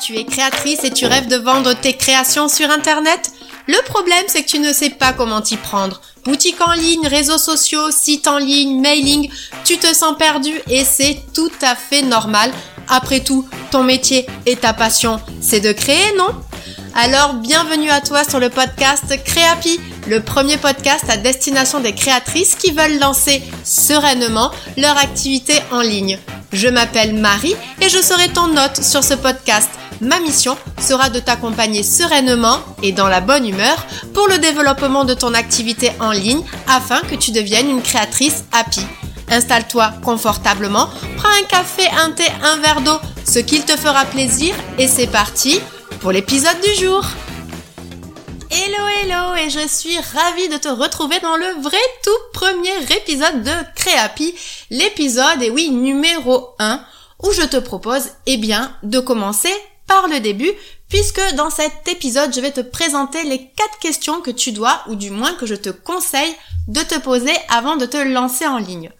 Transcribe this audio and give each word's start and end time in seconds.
Tu 0.00 0.16
es 0.16 0.24
créatrice 0.24 0.82
et 0.84 0.90
tu 0.90 1.04
rêves 1.04 1.28
de 1.28 1.36
vendre 1.36 1.74
tes 1.74 1.92
créations 1.92 2.48
sur 2.48 2.70
Internet? 2.70 3.32
Le 3.66 3.84
problème, 3.84 4.24
c'est 4.28 4.42
que 4.42 4.48
tu 4.48 4.58
ne 4.58 4.72
sais 4.72 4.88
pas 4.88 5.12
comment 5.12 5.42
t'y 5.42 5.58
prendre. 5.58 6.00
Boutique 6.24 6.60
en 6.66 6.72
ligne, 6.72 7.06
réseaux 7.06 7.38
sociaux, 7.38 7.90
site 7.90 8.26
en 8.26 8.38
ligne, 8.38 8.80
mailing, 8.80 9.30
tu 9.64 9.76
te 9.76 9.92
sens 9.94 10.16
perdu 10.18 10.52
et 10.70 10.84
c'est 10.84 11.20
tout 11.34 11.52
à 11.60 11.76
fait 11.76 12.00
normal. 12.00 12.50
Après 12.88 13.20
tout, 13.20 13.46
ton 13.70 13.82
métier 13.82 14.26
et 14.46 14.56
ta 14.56 14.72
passion, 14.72 15.20
c'est 15.42 15.60
de 15.60 15.72
créer, 15.72 16.16
non? 16.16 16.34
Alors 16.94 17.34
bienvenue 17.34 17.90
à 17.90 18.00
toi 18.00 18.24
sur 18.24 18.40
le 18.40 18.48
podcast 18.48 19.04
Créapi, 19.24 19.78
le 20.08 20.22
premier 20.22 20.56
podcast 20.56 21.04
à 21.08 21.18
destination 21.18 21.80
des 21.80 21.94
créatrices 21.94 22.54
qui 22.54 22.72
veulent 22.72 22.98
lancer 22.98 23.42
sereinement 23.64 24.50
leur 24.78 24.96
activité 24.96 25.54
en 25.70 25.82
ligne. 25.82 26.18
Je 26.52 26.68
m'appelle 26.68 27.14
Marie 27.14 27.54
et 27.80 27.88
je 27.88 27.98
serai 28.02 28.28
ton 28.28 28.56
hôte 28.56 28.82
sur 28.82 29.04
ce 29.04 29.14
podcast. 29.14 29.68
Ma 30.00 30.18
mission 30.18 30.56
sera 30.80 31.10
de 31.10 31.20
t'accompagner 31.20 31.82
sereinement 31.82 32.58
et 32.82 32.92
dans 32.92 33.08
la 33.08 33.20
bonne 33.20 33.46
humeur 33.46 33.86
pour 34.14 34.26
le 34.28 34.38
développement 34.38 35.04
de 35.04 35.14
ton 35.14 35.34
activité 35.34 35.92
en 36.00 36.10
ligne 36.10 36.42
afin 36.66 37.00
que 37.00 37.14
tu 37.14 37.30
deviennes 37.30 37.70
une 37.70 37.82
créatrice 37.82 38.44
happy. 38.52 38.80
Installe-toi 39.30 39.92
confortablement, 40.02 40.88
prends 41.16 41.28
un 41.28 41.46
café, 41.46 41.84
un 41.96 42.10
thé, 42.10 42.24
un 42.42 42.56
verre 42.56 42.80
d'eau, 42.80 42.98
ce 43.24 43.38
qu'il 43.38 43.64
te 43.64 43.76
fera 43.76 44.04
plaisir 44.06 44.54
et 44.78 44.88
c'est 44.88 45.06
parti 45.06 45.60
pour 46.00 46.10
l'épisode 46.10 46.60
du 46.64 46.84
jour. 46.84 47.04
Hello 48.52 48.84
hello 48.88 49.36
et 49.36 49.48
je 49.48 49.68
suis 49.68 49.96
ravie 49.96 50.48
de 50.48 50.56
te 50.56 50.66
retrouver 50.66 51.20
dans 51.20 51.36
le 51.36 51.62
vrai 51.62 51.78
tout 52.02 52.10
premier 52.32 52.82
épisode 52.96 53.44
de 53.44 53.52
Créapi, 53.76 54.34
l'épisode, 54.70 55.40
et 55.40 55.50
oui, 55.50 55.70
numéro 55.70 56.48
1, 56.58 56.84
où 57.22 57.30
je 57.30 57.42
te 57.42 57.58
propose, 57.58 58.08
eh 58.26 58.38
bien, 58.38 58.76
de 58.82 58.98
commencer 58.98 59.54
par 59.86 60.08
le 60.08 60.18
début, 60.18 60.50
puisque 60.88 61.20
dans 61.36 61.48
cet 61.48 61.86
épisode, 61.86 62.34
je 62.34 62.40
vais 62.40 62.50
te 62.50 62.60
présenter 62.60 63.22
les 63.22 63.38
quatre 63.38 63.78
questions 63.78 64.20
que 64.20 64.32
tu 64.32 64.50
dois, 64.50 64.82
ou 64.88 64.96
du 64.96 65.10
moins 65.10 65.34
que 65.34 65.46
je 65.46 65.54
te 65.54 65.70
conseille 65.70 66.34
de 66.66 66.80
te 66.80 66.98
poser 66.98 67.34
avant 67.50 67.76
de 67.76 67.86
te 67.86 67.98
lancer 67.98 68.48
en 68.48 68.58
ligne. 68.58 68.90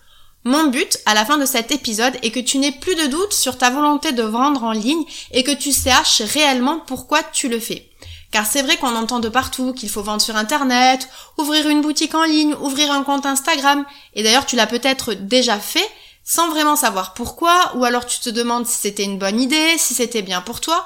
Mon 0.45 0.69
but 0.69 1.01
à 1.07 1.15
la 1.15 1.25
fin 1.25 1.39
de 1.39 1.45
cet 1.45 1.73
épisode 1.73 2.17
est 2.23 2.31
que 2.31 2.39
tu 2.39 2.59
n'aies 2.59 2.79
plus 2.81 2.95
de 2.95 3.07
doute 3.07 3.33
sur 3.33 3.59
ta 3.59 3.71
volonté 3.71 4.13
de 4.13 4.23
vendre 4.23 4.63
en 4.63 4.73
ligne 4.73 5.05
et 5.33 5.43
que 5.43 5.51
tu 5.51 5.73
saches 5.73 6.23
réellement 6.23 6.79
pourquoi 6.87 7.25
tu 7.25 7.49
le 7.49 7.59
fais. 7.59 7.90
Car 8.31 8.47
c'est 8.47 8.63
vrai 8.63 8.77
qu'on 8.77 8.95
entend 8.95 9.19
de 9.19 9.29
partout 9.29 9.73
qu'il 9.73 9.89
faut 9.89 10.03
vendre 10.03 10.23
sur 10.23 10.37
Internet, 10.37 11.09
ouvrir 11.37 11.69
une 11.69 11.81
boutique 11.81 12.15
en 12.15 12.25
ligne, 12.25 12.55
ouvrir 12.61 12.93
un 12.93 13.03
compte 13.03 13.27
Instagram, 13.27 13.85
et 14.15 14.23
d'ailleurs 14.23 14.47
tu 14.47 14.57
l'as 14.57 14.67
peut-être 14.67 15.15
déjà 15.15 15.59
fait 15.59 15.89
sans 16.23 16.49
vraiment 16.51 16.77
savoir 16.77 17.15
pourquoi, 17.15 17.73
ou 17.75 17.85
alors 17.85 18.07
tu 18.07 18.21
te 18.21 18.31
demandes 18.31 18.67
si 18.67 18.79
c'était 18.79 19.05
une 19.05 19.19
bonne 19.19 19.41
idée, 19.41 19.77
si 19.79 19.95
c'était 19.95 20.23
bien 20.23 20.43
pour 20.43 20.61
toi, 20.61 20.85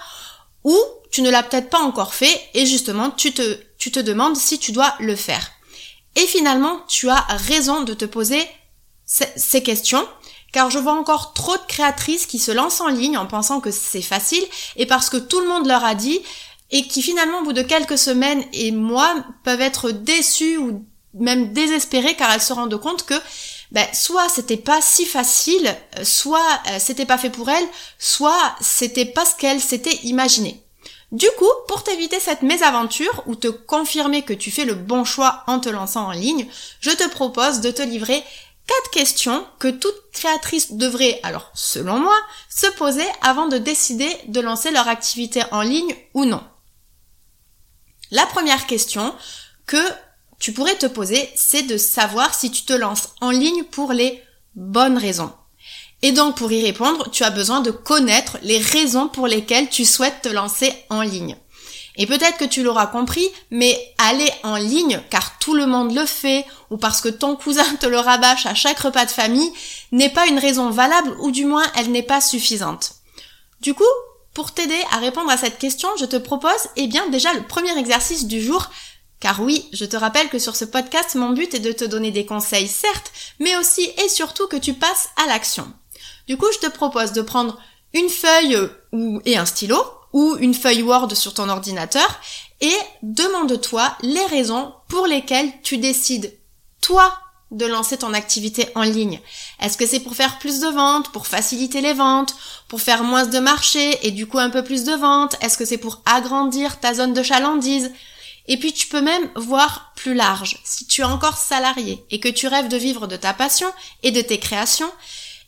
ou 0.62 0.76
tu 1.10 1.20
ne 1.20 1.30
l'as 1.30 1.42
peut-être 1.42 1.68
pas 1.68 1.80
encore 1.80 2.14
fait 2.14 2.40
et 2.54 2.64
justement 2.64 3.10
tu 3.10 3.32
te, 3.32 3.58
tu 3.76 3.92
te 3.92 4.00
demandes 4.00 4.36
si 4.36 4.58
tu 4.58 4.72
dois 4.72 4.94
le 5.00 5.14
faire. 5.14 5.50
Et 6.16 6.26
finalement, 6.26 6.80
tu 6.88 7.10
as 7.10 7.26
raison 7.48 7.82
de 7.82 7.92
te 7.92 8.04
poser 8.04 8.42
ces 9.04 9.62
questions, 9.62 10.06
car 10.52 10.70
je 10.70 10.78
vois 10.78 10.94
encore 10.94 11.34
trop 11.34 11.56
de 11.56 11.62
créatrices 11.68 12.26
qui 12.26 12.38
se 12.38 12.52
lancent 12.52 12.80
en 12.80 12.88
ligne 12.88 13.18
en 13.18 13.26
pensant 13.26 13.60
que 13.60 13.70
c'est 13.70 14.02
facile 14.02 14.44
et 14.76 14.86
parce 14.86 15.10
que 15.10 15.16
tout 15.16 15.40
le 15.40 15.48
monde 15.48 15.66
leur 15.66 15.84
a 15.84 15.94
dit 15.94 16.20
et 16.74 16.88
qui 16.88 17.02
finalement 17.02 17.38
au 17.38 17.44
bout 17.44 17.52
de 17.52 17.62
quelques 17.62 17.96
semaines 17.96 18.44
et 18.52 18.72
mois 18.72 19.24
peuvent 19.44 19.60
être 19.60 19.92
déçues 19.92 20.58
ou 20.58 20.84
même 21.14 21.52
désespérées 21.52 22.16
car 22.16 22.32
elles 22.32 22.42
se 22.42 22.52
rendent 22.52 22.78
compte 22.80 23.06
que 23.06 23.14
ben, 23.70 23.86
soit 23.92 24.28
c'était 24.28 24.56
pas 24.56 24.80
si 24.82 25.06
facile, 25.06 25.74
soit 26.02 26.60
euh, 26.68 26.78
c'était 26.80 27.06
pas 27.06 27.16
fait 27.16 27.30
pour 27.30 27.48
elles, 27.48 27.68
soit 27.98 28.56
c'était 28.60 29.06
pas 29.06 29.24
ce 29.24 29.36
qu'elles 29.36 29.60
s'étaient 29.60 30.00
imaginé. 30.02 30.60
Du 31.12 31.28
coup, 31.38 31.50
pour 31.68 31.84
t'éviter 31.84 32.18
cette 32.18 32.42
mésaventure 32.42 33.22
ou 33.26 33.36
te 33.36 33.46
confirmer 33.46 34.22
que 34.22 34.32
tu 34.32 34.50
fais 34.50 34.64
le 34.64 34.74
bon 34.74 35.04
choix 35.04 35.44
en 35.46 35.60
te 35.60 35.68
lançant 35.68 36.08
en 36.08 36.12
ligne, 36.12 36.48
je 36.80 36.90
te 36.90 37.08
propose 37.08 37.60
de 37.60 37.70
te 37.70 37.82
livrer 37.82 38.24
Quatre 38.66 38.90
questions 38.92 39.44
que 39.58 39.68
toute 39.68 40.10
créatrice 40.12 40.72
devrait, 40.72 41.20
alors 41.22 41.50
selon 41.54 41.98
moi, 41.98 42.16
se 42.48 42.66
poser 42.78 43.04
avant 43.20 43.46
de 43.46 43.58
décider 43.58 44.08
de 44.28 44.40
lancer 44.40 44.70
leur 44.70 44.88
activité 44.88 45.42
en 45.52 45.60
ligne 45.60 45.94
ou 46.14 46.24
non. 46.24 46.42
La 48.14 48.26
première 48.26 48.68
question 48.68 49.12
que 49.66 49.84
tu 50.38 50.52
pourrais 50.52 50.76
te 50.76 50.86
poser, 50.86 51.28
c'est 51.34 51.64
de 51.64 51.76
savoir 51.76 52.32
si 52.32 52.52
tu 52.52 52.62
te 52.62 52.72
lances 52.72 53.08
en 53.20 53.32
ligne 53.32 53.64
pour 53.64 53.92
les 53.92 54.22
bonnes 54.54 54.98
raisons. 54.98 55.32
Et 56.00 56.12
donc 56.12 56.36
pour 56.36 56.52
y 56.52 56.62
répondre, 56.62 57.10
tu 57.10 57.24
as 57.24 57.30
besoin 57.30 57.60
de 57.60 57.72
connaître 57.72 58.38
les 58.42 58.58
raisons 58.58 59.08
pour 59.08 59.26
lesquelles 59.26 59.68
tu 59.68 59.84
souhaites 59.84 60.22
te 60.22 60.28
lancer 60.28 60.72
en 60.90 61.02
ligne. 61.02 61.36
Et 61.96 62.06
peut-être 62.06 62.36
que 62.36 62.44
tu 62.44 62.62
l'auras 62.62 62.86
compris, 62.86 63.28
mais 63.50 63.76
aller 63.98 64.30
en 64.44 64.58
ligne, 64.58 65.02
car 65.10 65.36
tout 65.40 65.54
le 65.54 65.66
monde 65.66 65.92
le 65.92 66.06
fait, 66.06 66.46
ou 66.70 66.76
parce 66.76 67.00
que 67.00 67.08
ton 67.08 67.34
cousin 67.34 67.66
te 67.80 67.86
le 67.86 67.98
rabâche 67.98 68.46
à 68.46 68.54
chaque 68.54 68.78
repas 68.78 69.06
de 69.06 69.10
famille, 69.10 69.52
n'est 69.90 70.08
pas 70.08 70.28
une 70.28 70.38
raison 70.38 70.70
valable, 70.70 71.16
ou 71.18 71.32
du 71.32 71.46
moins 71.46 71.66
elle 71.74 71.90
n'est 71.90 72.04
pas 72.04 72.20
suffisante. 72.20 72.92
Du 73.60 73.74
coup, 73.74 73.82
pour 74.34 74.52
t'aider 74.52 74.80
à 74.90 74.98
répondre 74.98 75.30
à 75.30 75.36
cette 75.36 75.58
question, 75.58 75.88
je 75.98 76.04
te 76.04 76.16
propose, 76.16 76.50
eh 76.76 76.86
bien, 76.86 77.08
déjà 77.08 77.32
le 77.32 77.42
premier 77.42 77.76
exercice 77.78 78.26
du 78.26 78.42
jour, 78.42 78.68
car 79.20 79.40
oui, 79.40 79.68
je 79.72 79.84
te 79.84 79.96
rappelle 79.96 80.28
que 80.28 80.38
sur 80.38 80.56
ce 80.56 80.64
podcast, 80.64 81.14
mon 81.14 81.30
but 81.30 81.54
est 81.54 81.60
de 81.60 81.72
te 81.72 81.84
donner 81.84 82.10
des 82.10 82.26
conseils, 82.26 82.68
certes, 82.68 83.12
mais 83.38 83.56
aussi 83.56 83.88
et 84.04 84.08
surtout 84.08 84.48
que 84.48 84.56
tu 84.56 84.74
passes 84.74 85.08
à 85.22 85.26
l'action. 85.26 85.72
Du 86.26 86.36
coup, 86.36 86.48
je 86.52 86.66
te 86.66 86.72
propose 86.72 87.12
de 87.12 87.22
prendre 87.22 87.58
une 87.92 88.08
feuille 88.08 88.58
ou, 88.92 89.20
et 89.24 89.36
un 89.36 89.46
stylo, 89.46 89.82
ou 90.12 90.36
une 90.38 90.54
feuille 90.54 90.82
Word 90.82 91.14
sur 91.14 91.34
ton 91.34 91.48
ordinateur 91.48 92.20
et 92.60 92.76
demande-toi 93.02 93.96
les 94.02 94.24
raisons 94.26 94.72
pour 94.88 95.06
lesquelles 95.06 95.50
tu 95.62 95.76
décides, 95.76 96.32
toi, 96.80 97.18
de 97.54 97.66
lancer 97.66 97.96
ton 97.96 98.12
activité 98.14 98.68
en 98.74 98.82
ligne. 98.82 99.20
Est-ce 99.60 99.78
que 99.78 99.86
c'est 99.86 100.00
pour 100.00 100.14
faire 100.14 100.38
plus 100.38 100.60
de 100.60 100.68
ventes, 100.68 101.10
pour 101.12 101.26
faciliter 101.26 101.80
les 101.80 101.94
ventes, 101.94 102.34
pour 102.68 102.80
faire 102.80 103.04
moins 103.04 103.24
de 103.24 103.38
marché 103.38 103.98
et 104.06 104.10
du 104.10 104.26
coup 104.26 104.38
un 104.38 104.50
peu 104.50 104.62
plus 104.62 104.84
de 104.84 104.92
ventes? 104.92 105.36
Est-ce 105.40 105.56
que 105.56 105.64
c'est 105.64 105.78
pour 105.78 106.02
agrandir 106.04 106.80
ta 106.80 106.94
zone 106.94 107.14
de 107.14 107.22
chalandise? 107.22 107.92
Et 108.46 108.58
puis 108.58 108.72
tu 108.72 108.88
peux 108.88 109.00
même 109.00 109.30
voir 109.36 109.92
plus 109.96 110.14
large. 110.14 110.58
Si 110.64 110.86
tu 110.86 111.00
es 111.00 111.04
encore 111.04 111.38
salarié 111.38 112.04
et 112.10 112.20
que 112.20 112.28
tu 112.28 112.46
rêves 112.46 112.68
de 112.68 112.76
vivre 112.76 113.06
de 113.06 113.16
ta 113.16 113.32
passion 113.32 113.68
et 114.02 114.10
de 114.10 114.20
tes 114.20 114.38
créations, 114.38 114.90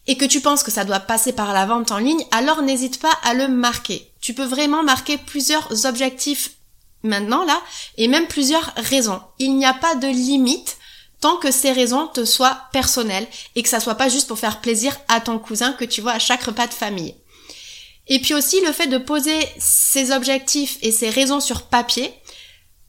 et 0.06 0.16
que 0.16 0.24
tu 0.24 0.40
penses 0.40 0.62
que 0.62 0.70
ça 0.70 0.84
doit 0.84 1.00
passer 1.00 1.32
par 1.32 1.52
la 1.52 1.66
vente 1.66 1.90
en 1.90 1.98
ligne, 1.98 2.24
alors 2.30 2.62
n'hésite 2.62 3.00
pas 3.00 3.18
à 3.24 3.34
le 3.34 3.48
marquer. 3.48 4.08
Tu 4.20 4.34
peux 4.34 4.44
vraiment 4.44 4.84
marquer 4.84 5.18
plusieurs 5.18 5.84
objectifs 5.84 6.52
maintenant 7.02 7.44
là, 7.44 7.60
et 7.96 8.08
même 8.08 8.26
plusieurs 8.26 8.72
raisons. 8.76 9.20
Il 9.38 9.56
n'y 9.56 9.66
a 9.66 9.74
pas 9.74 9.96
de 9.96 10.06
limite 10.06 10.76
que 11.34 11.50
ces 11.50 11.72
raisons 11.72 12.06
te 12.06 12.24
soient 12.24 12.60
personnelles 12.72 13.26
et 13.56 13.64
que 13.64 13.68
ça 13.68 13.80
soit 13.80 13.96
pas 13.96 14.08
juste 14.08 14.28
pour 14.28 14.38
faire 14.38 14.60
plaisir 14.60 14.96
à 15.08 15.20
ton 15.20 15.40
cousin 15.40 15.72
que 15.72 15.84
tu 15.84 16.00
vois 16.00 16.12
à 16.12 16.18
chaque 16.20 16.44
repas 16.44 16.68
de 16.68 16.74
famille. 16.74 17.16
Et 18.06 18.20
puis 18.20 18.34
aussi 18.34 18.60
le 18.60 18.70
fait 18.70 18.86
de 18.86 18.98
poser 18.98 19.36
ces 19.58 20.12
objectifs 20.12 20.78
et 20.82 20.92
ces 20.92 21.10
raisons 21.10 21.40
sur 21.40 21.62
papier, 21.62 22.14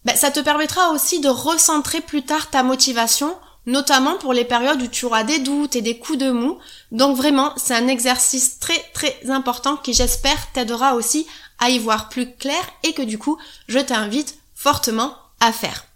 ben, 0.06 0.16
ça 0.16 0.30
te 0.30 0.40
permettra 0.40 0.92
aussi 0.92 1.20
de 1.20 1.30
recentrer 1.30 2.02
plus 2.02 2.22
tard 2.22 2.52
ta 2.52 2.62
motivation 2.62 3.36
notamment 3.68 4.16
pour 4.18 4.34
les 4.34 4.46
périodes 4.46 4.82
où 4.82 4.88
tu 4.88 5.06
auras 5.06 5.24
des 5.24 5.40
doutes 5.40 5.76
et 5.76 5.82
des 5.82 6.00
coups 6.00 6.18
de 6.18 6.32
mou. 6.32 6.58
Donc 6.92 7.16
vraiment, 7.16 7.54
c'est 7.58 7.76
un 7.76 7.88
exercice 7.88 8.60
très 8.60 8.80
très 8.94 9.30
important 9.30 9.76
qui 9.76 9.94
j'espère 9.94 10.52
t'aidera 10.54 10.96
aussi 10.96 11.28
à 11.60 11.70
y 11.70 11.78
voir 11.78 12.10
plus 12.10 12.34
clair 12.36 12.62
et 12.84 12.94
que 12.94 13.02
du 13.02 13.20
coup, 13.20 13.38
je 13.68 13.80
t'invite 13.80 14.38
fortement 14.56 15.16
à 15.40 15.52
faire. 15.52 15.87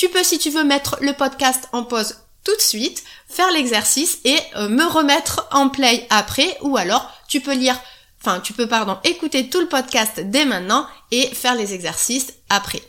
Tu 0.00 0.08
peux, 0.08 0.24
si 0.24 0.38
tu 0.38 0.48
veux, 0.48 0.64
mettre 0.64 0.96
le 1.02 1.12
podcast 1.12 1.68
en 1.72 1.84
pause 1.84 2.20
tout 2.42 2.56
de 2.56 2.62
suite, 2.62 3.04
faire 3.28 3.50
l'exercice 3.50 4.16
et 4.24 4.38
euh, 4.56 4.70
me 4.70 4.86
remettre 4.86 5.46
en 5.52 5.68
play 5.68 6.06
après. 6.08 6.56
Ou 6.62 6.78
alors 6.78 7.12
tu 7.28 7.42
peux 7.42 7.52
lire, 7.52 7.78
enfin 8.18 8.40
tu 8.40 8.54
peux 8.54 8.66
pardon, 8.66 8.98
écouter 9.04 9.50
tout 9.50 9.60
le 9.60 9.68
podcast 9.68 10.18
dès 10.18 10.46
maintenant 10.46 10.86
et 11.10 11.26
faire 11.26 11.54
les 11.54 11.74
exercices 11.74 12.32
après. 12.48 12.82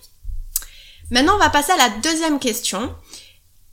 Maintenant, 1.09 1.35
on 1.35 1.39
va 1.39 1.49
passer 1.49 1.73
à 1.73 1.77
la 1.77 1.89
deuxième 1.89 2.39
question. 2.39 2.95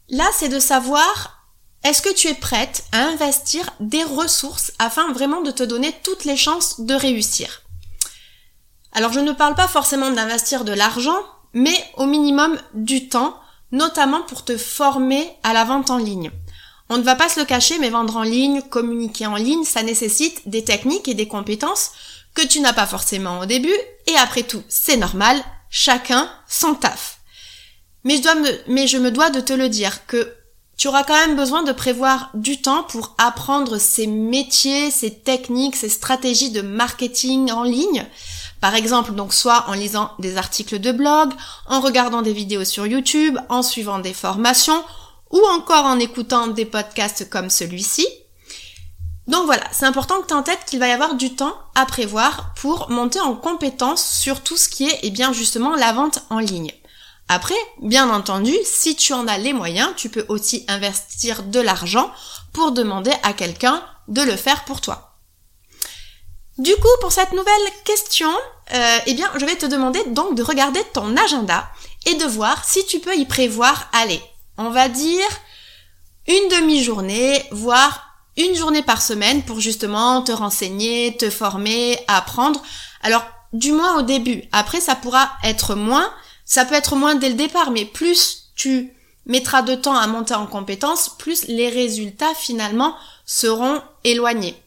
Là, 0.09 0.29
c'est 0.37 0.49
de 0.49 0.59
savoir 0.59 1.45
est-ce 1.85 2.03
que 2.03 2.13
tu 2.13 2.27
es 2.27 2.35
prête 2.35 2.87
à 2.91 3.05
investir 3.05 3.71
des 3.79 4.03
ressources 4.03 4.73
afin 4.81 5.13
vraiment 5.13 5.43
de 5.43 5.53
te 5.53 5.63
donner 5.63 5.95
toutes 6.03 6.25
les 6.25 6.37
chances 6.37 6.81
de 6.81 6.95
réussir? 6.95 7.63
Alors 8.91 9.13
je 9.13 9.21
ne 9.21 9.31
parle 9.31 9.55
pas 9.55 9.69
forcément 9.69 10.11
d'investir 10.11 10.65
de 10.65 10.73
l'argent, 10.73 11.21
mais 11.55 11.77
au 11.97 12.07
minimum 12.07 12.59
du 12.75 13.09
temps, 13.09 13.39
notamment 13.73 14.23
pour 14.23 14.45
te 14.45 14.57
former 14.57 15.29
à 15.43 15.53
la 15.53 15.65
vente 15.65 15.91
en 15.91 15.99
ligne. 15.99 16.31
On 16.91 16.97
ne 16.97 17.03
va 17.03 17.15
pas 17.15 17.29
se 17.29 17.39
le 17.39 17.47
cacher, 17.47 17.79
mais 17.79 17.91
vendre 17.91 18.17
en 18.17 18.23
ligne, 18.23 18.63
communiquer 18.63 19.27
en 19.27 19.37
ligne, 19.37 19.65
ça 19.65 19.83
nécessite 19.83 20.49
des 20.49 20.65
techniques 20.65 21.09
et 21.09 21.15
des 21.15 21.29
compétences 21.29 21.91
que 22.35 22.47
tu 22.47 22.61
n'as 22.61 22.73
pas 22.73 22.87
forcément 22.87 23.41
au 23.41 23.47
début, 23.47 23.75
et 24.07 24.15
après 24.17 24.43
tout, 24.43 24.63
c'est 24.69 24.97
normal, 24.97 25.43
chacun 25.71 26.31
son 26.49 26.75
taf. 26.75 27.19
Mais 28.05 28.17
je, 28.17 28.41
me, 28.41 28.73
mais 28.73 28.87
je 28.87 28.97
me 28.97 29.11
dois 29.11 29.31
de 29.31 29.41
te 29.41 29.53
le 29.53 29.69
dire 29.69 30.07
que 30.07 30.33
tu 30.79 30.87
auras 30.87 31.03
quand 31.03 31.15
même 31.15 31.37
besoin 31.37 31.65
de 31.65 31.73
prévoir 31.73 32.31
du 32.35 32.63
temps 32.63 32.85
pour 32.85 33.15
apprendre 33.19 33.79
ces 33.79 34.07
métiers, 34.07 34.93
ces 34.93 35.13
techniques, 35.13 35.75
ces 35.75 35.89
stratégies 35.89 36.53
de 36.53 36.63
marketing 36.63 37.51
en 37.51 37.65
ligne. 37.65 38.07
Par 38.61 38.75
exemple, 38.75 39.13
donc 39.13 39.33
soit 39.33 39.65
en 39.69 39.73
lisant 39.73 40.13
des 40.19 40.37
articles 40.37 40.81
de 40.81 40.93
blog, 40.93 41.33
en 41.67 41.81
regardant 41.81 42.23
des 42.23 42.33
vidéos 42.33 42.65
sur 42.65 42.87
YouTube, 42.87 43.39
en 43.49 43.63
suivant 43.63 43.99
des 43.99 44.15
formations 44.15 44.83
ou 45.31 45.41
encore 45.53 45.85
en 45.85 45.99
écoutant 45.99 46.49
des 46.49 46.65
podcasts 46.65 47.29
comme 47.29 47.51
celui-ci. 47.51 48.07
Donc 49.27 49.45
voilà, 49.45 49.65
c'est 49.73 49.85
important 49.85 50.21
que 50.23 50.27
tu 50.27 50.35
en 50.35 50.43
tête 50.43 50.65
qu'il 50.67 50.79
va 50.79 50.89
y 50.89 50.93
avoir 50.93 51.15
du 51.15 51.37
temps 51.37 51.55
à 51.75 51.85
prévoir 51.85 52.55
pour 52.57 52.91
monter 52.91 53.21
en 53.21 53.35
compétence 53.37 54.03
sur 54.03 54.43
tout 54.43 54.57
ce 54.57 54.71
qui 54.71 54.89
est 54.89 54.99
eh 55.03 55.11
bien 55.11 55.33
justement 55.35 55.77
la 55.77 55.93
vente 55.93 56.25
en 56.31 56.39
ligne. 56.39 56.73
Après, 57.29 57.55
bien 57.83 58.09
entendu, 58.09 58.55
si 58.65 58.97
tu 58.97 59.13
en 59.13 59.29
as 59.29 59.37
les 59.37 59.53
moyens, 59.53 59.91
tu 59.97 60.09
peux 60.09 60.25
aussi 60.29 60.65
investir 60.67 61.43
de 61.43 61.61
l'argent 61.61 62.11
pour 62.55 62.73
demander 62.73 63.13
à 63.23 63.35
quelqu'un 63.35 63.83
de 64.09 64.23
le 64.23 64.35
faire 64.35 64.65
pour 64.65 64.81
toi. 64.81 65.08
Du 66.59 66.75
coup, 66.75 66.89
pour 67.01 67.13
cette 67.13 67.31
nouvelle 67.31 67.73
question, 67.85 68.31
euh, 68.75 68.99
eh 69.07 69.15
bien, 69.15 69.31
je 69.37 69.47
vais 69.47 69.55
te 69.55 69.67
demander 69.67 70.03
donc 70.07 70.35
de 70.35 70.43
regarder 70.43 70.83
ton 70.93 71.17
agenda 71.17 71.71
et 72.05 72.17
de 72.17 72.25
voir 72.25 72.65
si 72.65 72.85
tu 72.87 72.99
peux 72.99 73.17
y 73.17 73.27
prévoir, 73.27 73.89
allez, 73.93 74.21
on 74.57 74.71
va 74.71 74.89
dire 74.89 75.29
une 76.27 76.49
demi-journée, 76.49 77.45
voire 77.53 78.09
une 78.37 78.57
journée 78.57 78.83
par 78.83 79.03
semaine 79.03 79.45
pour 79.45 79.61
justement 79.61 80.21
te 80.23 80.33
renseigner, 80.33 81.17
te 81.17 81.31
former, 81.31 81.97
apprendre. 82.09 82.61
Alors, 83.03 83.25
du 83.53 83.71
moins 83.71 83.97
au 83.99 84.03
début. 84.03 84.43
Après, 84.51 84.81
ça 84.81 84.97
pourra 84.97 85.31
être 85.45 85.77
moins, 85.77 86.13
ça 86.45 86.65
peut 86.65 86.75
être 86.75 86.97
moins 86.97 87.15
dès 87.15 87.29
le 87.29 87.35
départ, 87.37 87.71
mais 87.71 87.85
plus 87.85 88.51
tu 88.57 88.93
mettras 89.27 89.63
de 89.63 89.77
temps 89.77 89.97
à 89.97 90.09
monter 90.09 90.35
en 90.35 90.47
compétence, 90.47 91.11
plus 91.19 91.47
les 91.47 91.69
résultats 91.69 92.35
finalement 92.35 92.97
seront 93.27 93.81
éloignés. 94.03 94.61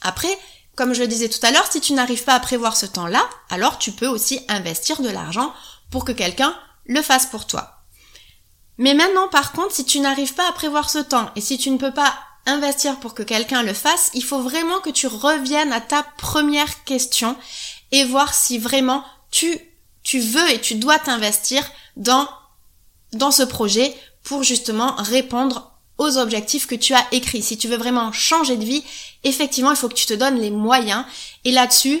Après, 0.00 0.38
comme 0.76 0.94
je 0.94 1.00
le 1.00 1.08
disais 1.08 1.28
tout 1.28 1.44
à 1.44 1.50
l'heure, 1.50 1.70
si 1.70 1.80
tu 1.80 1.92
n'arrives 1.92 2.24
pas 2.24 2.34
à 2.34 2.40
prévoir 2.40 2.76
ce 2.76 2.86
temps-là, 2.86 3.28
alors 3.50 3.78
tu 3.78 3.92
peux 3.92 4.06
aussi 4.06 4.40
investir 4.48 5.00
de 5.00 5.08
l'argent 5.08 5.52
pour 5.90 6.04
que 6.04 6.12
quelqu'un 6.12 6.54
le 6.86 7.02
fasse 7.02 7.26
pour 7.26 7.46
toi. 7.46 7.82
Mais 8.78 8.94
maintenant, 8.94 9.28
par 9.28 9.52
contre, 9.52 9.74
si 9.74 9.84
tu 9.84 10.00
n'arrives 10.00 10.34
pas 10.34 10.48
à 10.48 10.52
prévoir 10.52 10.90
ce 10.90 10.98
temps 10.98 11.30
et 11.36 11.40
si 11.40 11.58
tu 11.58 11.70
ne 11.70 11.78
peux 11.78 11.92
pas 11.92 12.14
investir 12.46 12.98
pour 12.98 13.14
que 13.14 13.22
quelqu'un 13.22 13.62
le 13.62 13.72
fasse, 13.72 14.10
il 14.14 14.24
faut 14.24 14.40
vraiment 14.40 14.80
que 14.80 14.90
tu 14.90 15.06
reviennes 15.06 15.72
à 15.72 15.80
ta 15.80 16.02
première 16.18 16.84
question 16.84 17.36
et 17.92 18.04
voir 18.04 18.34
si 18.34 18.58
vraiment 18.58 19.04
tu 19.30 19.60
tu 20.04 20.20
veux 20.20 20.50
et 20.50 20.60
tu 20.60 20.76
dois 20.76 20.98
t'investir 20.98 21.68
dans, 21.96 22.28
dans 23.12 23.32
ce 23.32 23.42
projet 23.42 23.96
pour 24.22 24.42
justement 24.42 24.94
répondre 24.98 25.73
aux 25.98 26.18
objectifs 26.18 26.66
que 26.66 26.74
tu 26.74 26.94
as 26.94 27.06
écrits. 27.12 27.42
Si 27.42 27.56
tu 27.56 27.68
veux 27.68 27.76
vraiment 27.76 28.12
changer 28.12 28.56
de 28.56 28.64
vie, 28.64 28.84
effectivement, 29.22 29.70
il 29.70 29.76
faut 29.76 29.88
que 29.88 29.94
tu 29.94 30.06
te 30.06 30.14
donnes 30.14 30.40
les 30.40 30.50
moyens. 30.50 31.04
Et 31.44 31.52
là-dessus, 31.52 32.00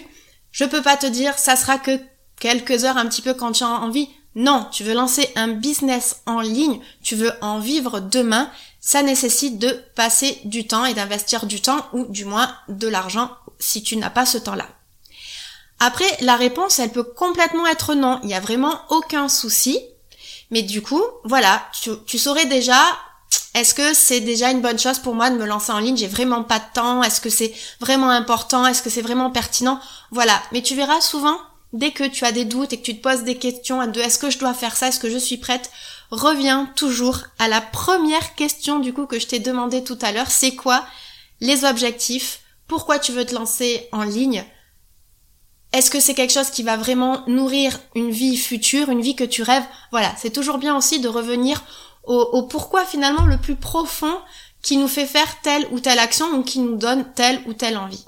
je 0.52 0.64
peux 0.64 0.82
pas 0.82 0.96
te 0.96 1.06
dire, 1.06 1.38
ça 1.38 1.56
sera 1.56 1.78
que 1.78 1.98
quelques 2.38 2.84
heures 2.84 2.96
un 2.96 3.06
petit 3.06 3.22
peu 3.22 3.34
quand 3.34 3.52
tu 3.52 3.64
as 3.64 3.68
envie. 3.68 4.08
Non, 4.34 4.66
tu 4.72 4.82
veux 4.82 4.94
lancer 4.94 5.30
un 5.36 5.48
business 5.48 6.22
en 6.26 6.40
ligne, 6.40 6.80
tu 7.02 7.14
veux 7.14 7.32
en 7.40 7.60
vivre 7.60 8.00
demain, 8.00 8.50
ça 8.80 9.02
nécessite 9.02 9.58
de 9.58 9.80
passer 9.94 10.40
du 10.44 10.66
temps 10.66 10.84
et 10.84 10.94
d'investir 10.94 11.46
du 11.46 11.60
temps 11.60 11.86
ou 11.92 12.04
du 12.06 12.24
moins 12.24 12.54
de 12.68 12.88
l'argent 12.88 13.30
si 13.60 13.82
tu 13.82 13.96
n'as 13.96 14.10
pas 14.10 14.26
ce 14.26 14.38
temps-là. 14.38 14.66
Après, 15.80 16.04
la 16.20 16.36
réponse, 16.36 16.78
elle 16.78 16.92
peut 16.92 17.04
complètement 17.04 17.66
être 17.66 17.94
non. 17.94 18.18
Il 18.22 18.26
n'y 18.26 18.34
a 18.34 18.40
vraiment 18.40 18.80
aucun 18.90 19.28
souci. 19.28 19.80
Mais 20.50 20.62
du 20.62 20.82
coup, 20.82 21.02
voilà, 21.24 21.66
tu, 22.06 22.18
saurais 22.18 22.46
déjà, 22.46 22.80
est-ce 23.54 23.74
que 23.74 23.94
c'est 23.94 24.20
déjà 24.20 24.50
une 24.50 24.60
bonne 24.60 24.78
chose 24.78 24.98
pour 24.98 25.14
moi 25.14 25.30
de 25.30 25.36
me 25.36 25.46
lancer 25.46 25.70
en 25.70 25.78
ligne? 25.78 25.96
J'ai 25.96 26.08
vraiment 26.08 26.42
pas 26.42 26.58
de 26.58 26.64
temps. 26.74 27.02
Est-ce 27.02 27.20
que 27.20 27.30
c'est 27.30 27.54
vraiment 27.80 28.10
important? 28.10 28.66
Est-ce 28.66 28.82
que 28.82 28.90
c'est 28.90 29.00
vraiment 29.00 29.30
pertinent? 29.30 29.80
Voilà. 30.10 30.42
Mais 30.52 30.60
tu 30.60 30.74
verras 30.74 31.00
souvent, 31.00 31.38
dès 31.72 31.92
que 31.92 32.04
tu 32.04 32.24
as 32.24 32.32
des 32.32 32.44
doutes 32.44 32.72
et 32.72 32.78
que 32.78 32.82
tu 32.82 32.96
te 32.96 33.02
poses 33.02 33.22
des 33.22 33.38
questions 33.38 33.86
de 33.86 34.00
est-ce 34.00 34.18
que 34.18 34.30
je 34.30 34.38
dois 34.38 34.54
faire 34.54 34.76
ça? 34.76 34.88
Est-ce 34.88 34.98
que 34.98 35.10
je 35.10 35.18
suis 35.18 35.36
prête? 35.36 35.70
Reviens 36.10 36.66
toujours 36.74 37.20
à 37.38 37.48
la 37.48 37.60
première 37.60 38.34
question 38.34 38.80
du 38.80 38.92
coup 38.92 39.06
que 39.06 39.20
je 39.20 39.26
t'ai 39.26 39.38
demandé 39.38 39.84
tout 39.84 39.98
à 40.02 40.10
l'heure. 40.10 40.30
C'est 40.30 40.56
quoi 40.56 40.84
les 41.40 41.64
objectifs? 41.64 42.40
Pourquoi 42.66 42.98
tu 42.98 43.12
veux 43.12 43.24
te 43.24 43.34
lancer 43.34 43.88
en 43.92 44.02
ligne? 44.02 44.44
Est-ce 45.72 45.90
que 45.90 46.00
c'est 46.00 46.14
quelque 46.14 46.32
chose 46.32 46.50
qui 46.50 46.62
va 46.62 46.76
vraiment 46.76 47.22
nourrir 47.26 47.78
une 47.94 48.10
vie 48.10 48.36
future, 48.36 48.90
une 48.90 49.00
vie 49.00 49.16
que 49.16 49.24
tu 49.24 49.42
rêves? 49.42 49.66
Voilà, 49.90 50.12
c'est 50.20 50.30
toujours 50.30 50.58
bien 50.58 50.76
aussi 50.76 51.00
de 51.00 51.08
revenir 51.08 51.62
au, 52.06 52.42
pourquoi 52.42 52.84
finalement 52.84 53.24
le 53.24 53.38
plus 53.38 53.56
profond 53.56 54.20
qui 54.62 54.76
nous 54.76 54.88
fait 54.88 55.06
faire 55.06 55.40
telle 55.42 55.66
ou 55.70 55.80
telle 55.80 55.98
action 55.98 56.26
ou 56.32 56.42
qui 56.42 56.58
nous 56.58 56.76
donne 56.76 57.12
telle 57.12 57.42
ou 57.46 57.52
telle 57.52 57.76
envie. 57.76 58.04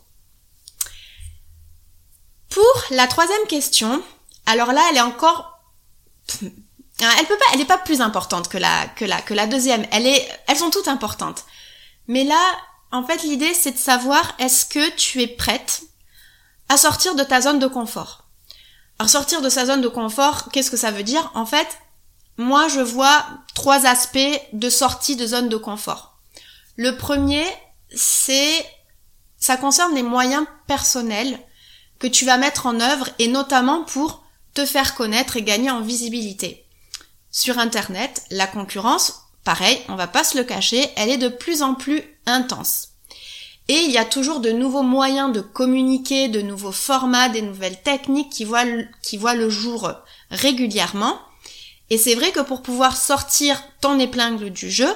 Pour 2.49 2.85
la 2.91 3.07
troisième 3.07 3.47
question, 3.49 4.03
alors 4.47 4.73
là, 4.73 4.83
elle 4.91 4.97
est 4.97 5.03
encore, 5.03 5.61
elle 6.43 7.27
peut 7.27 7.37
pas, 7.37 7.45
elle 7.53 7.59
n'est 7.59 7.67
pas 7.67 7.79
plus 7.79 8.01
importante 8.01 8.49
que 8.49 8.59
la 8.59 8.87
que 8.97 9.05
la 9.05 9.21
que 9.21 9.35
la 9.35 9.47
deuxième. 9.47 9.87
Elle 9.91 10.07
est, 10.07 10.29
elles 10.49 10.57
sont 10.57 10.71
toutes 10.71 10.89
importantes. 10.89 11.45
Mais 12.09 12.25
là, 12.25 12.41
en 12.93 13.05
fait, 13.05 13.23
l'idée 13.23 13.53
c'est 13.53 13.73
de 13.73 13.79
savoir 13.79 14.35
est-ce 14.39 14.65
que 14.65 14.91
tu 14.97 15.21
es 15.21 15.27
prête 15.27 15.83
à 16.69 16.79
sortir 16.79 17.15
de 17.15 17.23
ta 17.23 17.43
zone 17.43 17.59
de 17.59 17.67
confort? 17.67 18.25
Alors 18.99 19.11
sortir 19.11 19.43
de 19.43 19.51
sa 19.51 19.67
zone 19.67 19.83
de 19.83 19.89
confort, 19.89 20.49
qu'est-ce 20.53 20.71
que 20.71 20.79
ça 20.79 20.91
veut 20.91 21.03
dire? 21.03 21.31
En 21.35 21.45
fait, 21.45 21.69
moi 22.37 22.69
je 22.69 22.81
vois 22.81 23.25
trois 23.55 23.87
aspects 23.87 24.19
de 24.53 24.71
sortie 24.71 25.17
de 25.17 25.27
zone 25.27 25.49
de 25.49 25.57
confort. 25.57 26.19
Le 26.77 26.97
premier, 26.97 27.45
c'est 27.95 28.65
ça 29.39 29.57
concerne 29.57 29.95
les 29.95 30.03
moyens 30.03 30.47
personnels 30.67 31.39
que 31.99 32.07
tu 32.07 32.25
vas 32.25 32.37
mettre 32.37 32.67
en 32.67 32.81
œuvre 32.81 33.09
et 33.19 33.29
notamment 33.29 33.85
pour 33.85 34.25
te 34.55 34.67
faire 34.67 34.95
connaître 34.95 35.37
et 35.37 35.43
gagner 35.43 35.71
en 35.71 35.81
visibilité. 35.81 36.65
Sur 37.31 37.59
internet, 37.59 38.25
la 38.31 38.47
concurrence, 38.47 39.23
pareil, 39.45 39.79
on 39.89 39.95
va 39.95 40.07
pas 40.07 40.25
se 40.25 40.39
le 40.39 40.45
cacher, 40.45 40.89
elle 40.97 41.11
est 41.11 41.19
de 41.19 41.29
plus 41.29 41.63
en 41.63 41.75
plus 41.75 42.03
intense. 42.27 42.89
Et 43.69 43.75
il 43.75 43.91
y 43.91 43.99
a 43.99 44.05
toujours 44.05 44.41
de 44.41 44.51
nouveaux 44.51 44.83
moyens 44.83 45.33
de 45.33 45.41
communiquer, 45.41 46.29
de 46.29 46.41
nouveaux 46.41 46.73
formats, 46.73 47.29
des 47.29 47.43
nouvelles 47.43 47.83
techniques 47.83 48.31
qui 48.31 48.45
voient, 48.45 48.65
qui 49.03 49.17
voient 49.17 49.35
le 49.35 49.51
jour 49.51 49.91
régulièrement. 50.31 51.19
Et 51.91 51.99
c'est 51.99 52.15
vrai 52.15 52.33
que 52.33 52.41
pour 52.41 52.63
pouvoir 52.63 52.97
sortir 52.97 53.63
ton 53.81 53.99
épingle 53.99 54.51
du 54.51 54.71
jeu, 54.71 54.93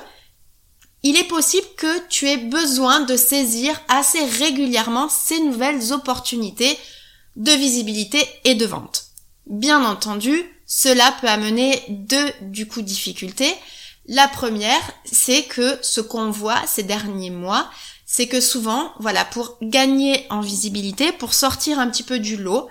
il 1.02 1.16
est 1.16 1.28
possible 1.28 1.66
que 1.76 2.08
tu 2.08 2.28
aies 2.28 2.36
besoin 2.36 3.00
de 3.00 3.16
saisir 3.16 3.80
assez 3.88 4.22
régulièrement 4.24 5.08
ces 5.08 5.40
nouvelles 5.40 5.92
opportunités 5.92 6.78
de 7.36 7.52
visibilité 7.52 8.26
et 8.44 8.54
de 8.54 8.66
vente. 8.66 9.06
Bien 9.46 9.84
entendu, 9.84 10.44
cela 10.66 11.14
peut 11.20 11.28
amener 11.28 11.82
deux, 11.88 12.30
du 12.42 12.66
coup, 12.66 12.82
difficultés. 12.82 13.54
La 14.06 14.28
première, 14.28 14.80
c'est 15.04 15.44
que 15.44 15.78
ce 15.82 16.00
qu'on 16.00 16.30
voit 16.30 16.66
ces 16.66 16.82
derniers 16.82 17.30
mois, 17.30 17.70
c'est 18.04 18.26
que 18.26 18.40
souvent, 18.40 18.92
voilà, 18.98 19.24
pour 19.24 19.56
gagner 19.62 20.26
en 20.30 20.40
visibilité, 20.40 21.12
pour 21.12 21.32
sortir 21.32 21.78
un 21.78 21.88
petit 21.88 22.02
peu 22.02 22.18
du 22.18 22.36
lot, 22.36 22.68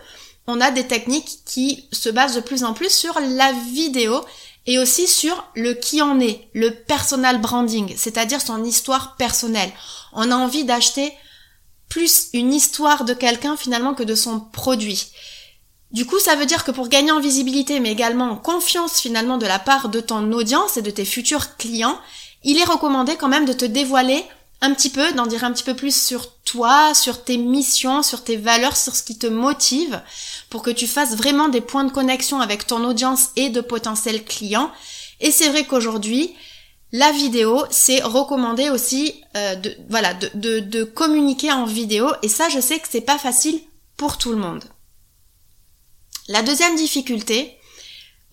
on 0.49 0.61
a 0.61 0.71
des 0.71 0.87
techniques 0.87 1.39
qui 1.45 1.85
se 1.91 2.09
basent 2.09 2.35
de 2.35 2.41
plus 2.41 2.63
en 2.63 2.73
plus 2.73 2.91
sur 2.91 3.19
la 3.19 3.51
vidéo 3.71 4.25
et 4.65 4.79
aussi 4.79 5.07
sur 5.07 5.47
le 5.55 5.73
qui 5.73 6.01
en 6.01 6.19
est, 6.19 6.47
le 6.53 6.71
personal 6.71 7.39
branding, 7.39 7.93
c'est-à-dire 7.95 8.41
son 8.41 8.63
histoire 8.63 9.15
personnelle. 9.15 9.71
On 10.13 10.31
a 10.31 10.35
envie 10.35 10.63
d'acheter 10.63 11.13
plus 11.87 12.29
une 12.33 12.53
histoire 12.53 13.05
de 13.05 13.13
quelqu'un 13.13 13.57
finalement 13.57 13.93
que 13.93 14.03
de 14.03 14.15
son 14.15 14.39
produit. 14.39 15.11
Du 15.91 16.05
coup, 16.05 16.19
ça 16.19 16.35
veut 16.35 16.45
dire 16.45 16.63
que 16.63 16.71
pour 16.71 16.87
gagner 16.87 17.11
en 17.11 17.19
visibilité, 17.19 17.79
mais 17.79 17.91
également 17.91 18.29
en 18.31 18.35
confiance 18.35 18.99
finalement 18.99 19.37
de 19.37 19.47
la 19.47 19.57
part 19.57 19.89
de 19.89 19.99
ton 19.99 20.31
audience 20.33 20.77
et 20.77 20.83
de 20.83 20.91
tes 20.91 21.05
futurs 21.05 21.57
clients, 21.57 21.99
il 22.43 22.59
est 22.59 22.63
recommandé 22.63 23.15
quand 23.15 23.27
même 23.27 23.45
de 23.45 23.53
te 23.53 23.65
dévoiler 23.65 24.23
un 24.61 24.73
petit 24.73 24.89
peu, 24.89 25.13
d'en 25.13 25.25
dire 25.25 25.43
un 25.43 25.51
petit 25.51 25.63
peu 25.63 25.75
plus 25.75 25.95
sur 25.95 26.35
toi, 26.43 26.93
sur 26.93 27.23
tes 27.23 27.37
missions, 27.37 28.03
sur 28.03 28.23
tes 28.23 28.35
valeurs, 28.35 28.75
sur 28.75 28.95
ce 28.95 29.03
qui 29.03 29.17
te 29.17 29.27
motive, 29.27 30.01
pour 30.49 30.63
que 30.63 30.71
tu 30.71 30.87
fasses 30.87 31.15
vraiment 31.15 31.49
des 31.49 31.61
points 31.61 31.83
de 31.83 31.91
connexion 31.91 32.41
avec 32.41 32.65
ton 32.65 32.83
audience 32.83 33.29
et 33.35 33.49
de 33.49 33.61
potentiels 33.61 34.23
clients. 34.23 34.71
Et 35.19 35.31
c'est 35.31 35.49
vrai 35.49 35.65
qu'aujourd'hui, 35.65 36.35
la 36.91 37.11
vidéo, 37.11 37.63
c'est 37.69 38.01
recommandé 38.01 38.69
aussi 38.69 39.21
euh, 39.37 39.55
de, 39.55 39.75
voilà, 39.89 40.13
de, 40.15 40.83
communiquer 40.83 41.51
en 41.51 41.65
vidéo. 41.65 42.09
Et 42.23 42.29
ça, 42.29 42.49
je 42.49 42.59
sais 42.59 42.79
que 42.79 42.87
c'est 42.89 43.01
pas 43.01 43.19
facile 43.19 43.59
pour 43.95 44.17
tout 44.17 44.31
le 44.31 44.37
monde. 44.37 44.63
La 46.27 46.41
deuxième 46.41 46.75
difficulté 46.75 47.57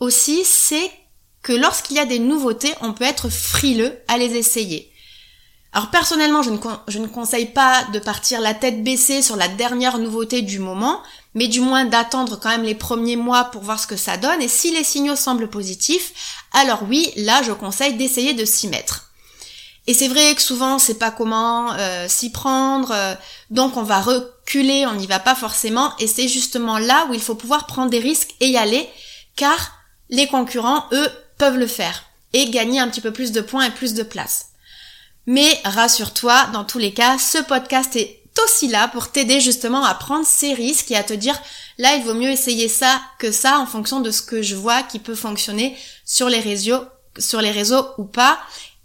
aussi, 0.01 0.45
c'est 0.45 0.91
que 1.43 1.53
lorsqu'il 1.53 1.97
y 1.97 2.01
a 2.01 2.07
des 2.07 2.19
nouveautés, 2.19 2.73
on 2.81 2.93
peut 2.93 3.05
être 3.05 3.29
frileux 3.29 3.99
à 4.09 4.17
les 4.17 4.37
essayer. 4.37 4.91
Alors 5.73 5.91
personnellement, 5.91 6.43
je 6.43 6.51
ne, 6.51 6.59
je 6.89 6.99
ne 6.99 7.07
conseille 7.07 7.47
pas 7.47 7.85
de 7.93 7.99
partir 7.99 8.41
la 8.41 8.55
tête 8.55 8.83
baissée 8.83 9.21
sur 9.21 9.37
la 9.37 9.49
dernière 9.49 9.99
nouveauté 9.99 10.41
du 10.41 10.59
moment, 10.59 11.03
mais 11.37 11.49
du 11.49 11.61
moins 11.61 11.85
d'attendre 11.85 12.41
quand 12.41 12.49
même 12.49 12.65
les 12.65 12.75
premiers 12.75 13.15
mois 13.15 13.45
pour 13.45 13.63
voir 13.63 13.79
ce 13.79 13.87
que 13.87 13.97
ça 13.97 14.17
donne. 14.17 14.41
Et 14.41 14.49
si 14.49 14.73
les 14.73 14.83
signaux 14.83 15.17
semblent 15.17 15.51
positifs, 15.51 16.43
alors 16.53 16.83
oui, 16.89 17.13
là 17.17 17.43
je 17.45 17.53
conseille 17.53 17.95
d'essayer 17.95 18.33
de 18.33 18.47
s'y 18.47 18.69
mettre. 18.69 19.13
Et 19.87 19.93
c'est 19.93 20.09
vrai 20.09 20.35
que 20.35 20.41
souvent 20.41 20.79
c'est 20.79 20.99
pas 20.99 21.11
comment 21.11 21.73
euh, 21.75 22.09
s'y 22.09 22.33
prendre, 22.33 22.91
euh, 22.91 23.15
donc 23.51 23.77
on 23.77 23.83
va 23.83 24.01
reculer, 24.01 24.87
on 24.87 24.95
n'y 24.95 25.07
va 25.07 25.21
pas 25.21 25.35
forcément, 25.35 25.93
et 25.99 26.07
c'est 26.07 26.27
justement 26.27 26.79
là 26.79 27.07
où 27.11 27.15
il 27.15 27.21
faut 27.21 27.35
pouvoir 27.35 27.67
prendre 27.67 27.91
des 27.91 28.01
risques 28.01 28.35
et 28.41 28.49
y 28.49 28.57
aller, 28.57 28.89
car 29.37 29.73
les 30.09 30.27
concurrents, 30.27 30.87
eux, 30.93 31.09
peuvent 31.37 31.59
le 31.59 31.67
faire 31.67 32.05
et 32.33 32.49
gagner 32.49 32.81
un 32.81 32.89
petit 32.89 33.03
peu 33.03 33.13
plus 33.13 33.31
de 33.31 33.43
points 33.43 33.67
et 33.67 33.71
plus 33.71 33.93
de 33.93 34.03
place. 34.03 34.47
Mais 35.27 35.61
rassure-toi, 35.65 36.47
dans 36.55 36.65
tous 36.65 36.79
les 36.79 36.95
cas, 36.95 37.19
ce 37.19 37.39
podcast 37.43 37.95
est 37.95 38.23
aussi 38.45 38.69
là 38.69 38.89
pour 38.89 39.11
t'aider 39.11 39.41
justement 39.41 39.85
à 39.85 39.95
prendre 39.95 40.27
ces 40.27 40.55
risques 40.55 40.91
et 40.91 40.97
à 40.97 41.03
te 41.03 41.15
dire 41.15 41.41
là 41.79 41.97
il 41.97 42.05
vaut 42.05 42.15
mieux 42.15 42.31
essayer 42.31 42.69
ça 42.69 43.01
que 43.19 43.31
ça 43.31 43.59
en 43.59 43.67
fonction 43.67 44.01
de 44.01 44.11
ce 44.11 44.23
que 44.23 44.43
je 44.43 44.55
vois 44.55 44.83
qui 44.83 44.99
peut 44.99 45.15
fonctionner 45.15 45.77
sur 46.05 46.29
les 46.29 46.41
réseaux, 46.41 46.85
sur 47.19 47.41
les 47.41 47.51
réseaux 47.51 47.87
ou 47.99 48.05
pas. 48.05 48.39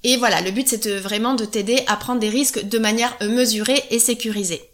Et 0.03 0.17
voilà, 0.17 0.41
le 0.41 0.51
but 0.51 0.67
c'est 0.67 0.87
vraiment 0.97 1.35
de 1.35 1.45
t'aider 1.45 1.83
à 1.87 1.95
prendre 1.95 2.19
des 2.19 2.29
risques 2.29 2.63
de 2.63 2.79
manière 2.79 3.15
mesurée 3.21 3.83
et 3.89 3.99
sécurisée. 3.99 4.71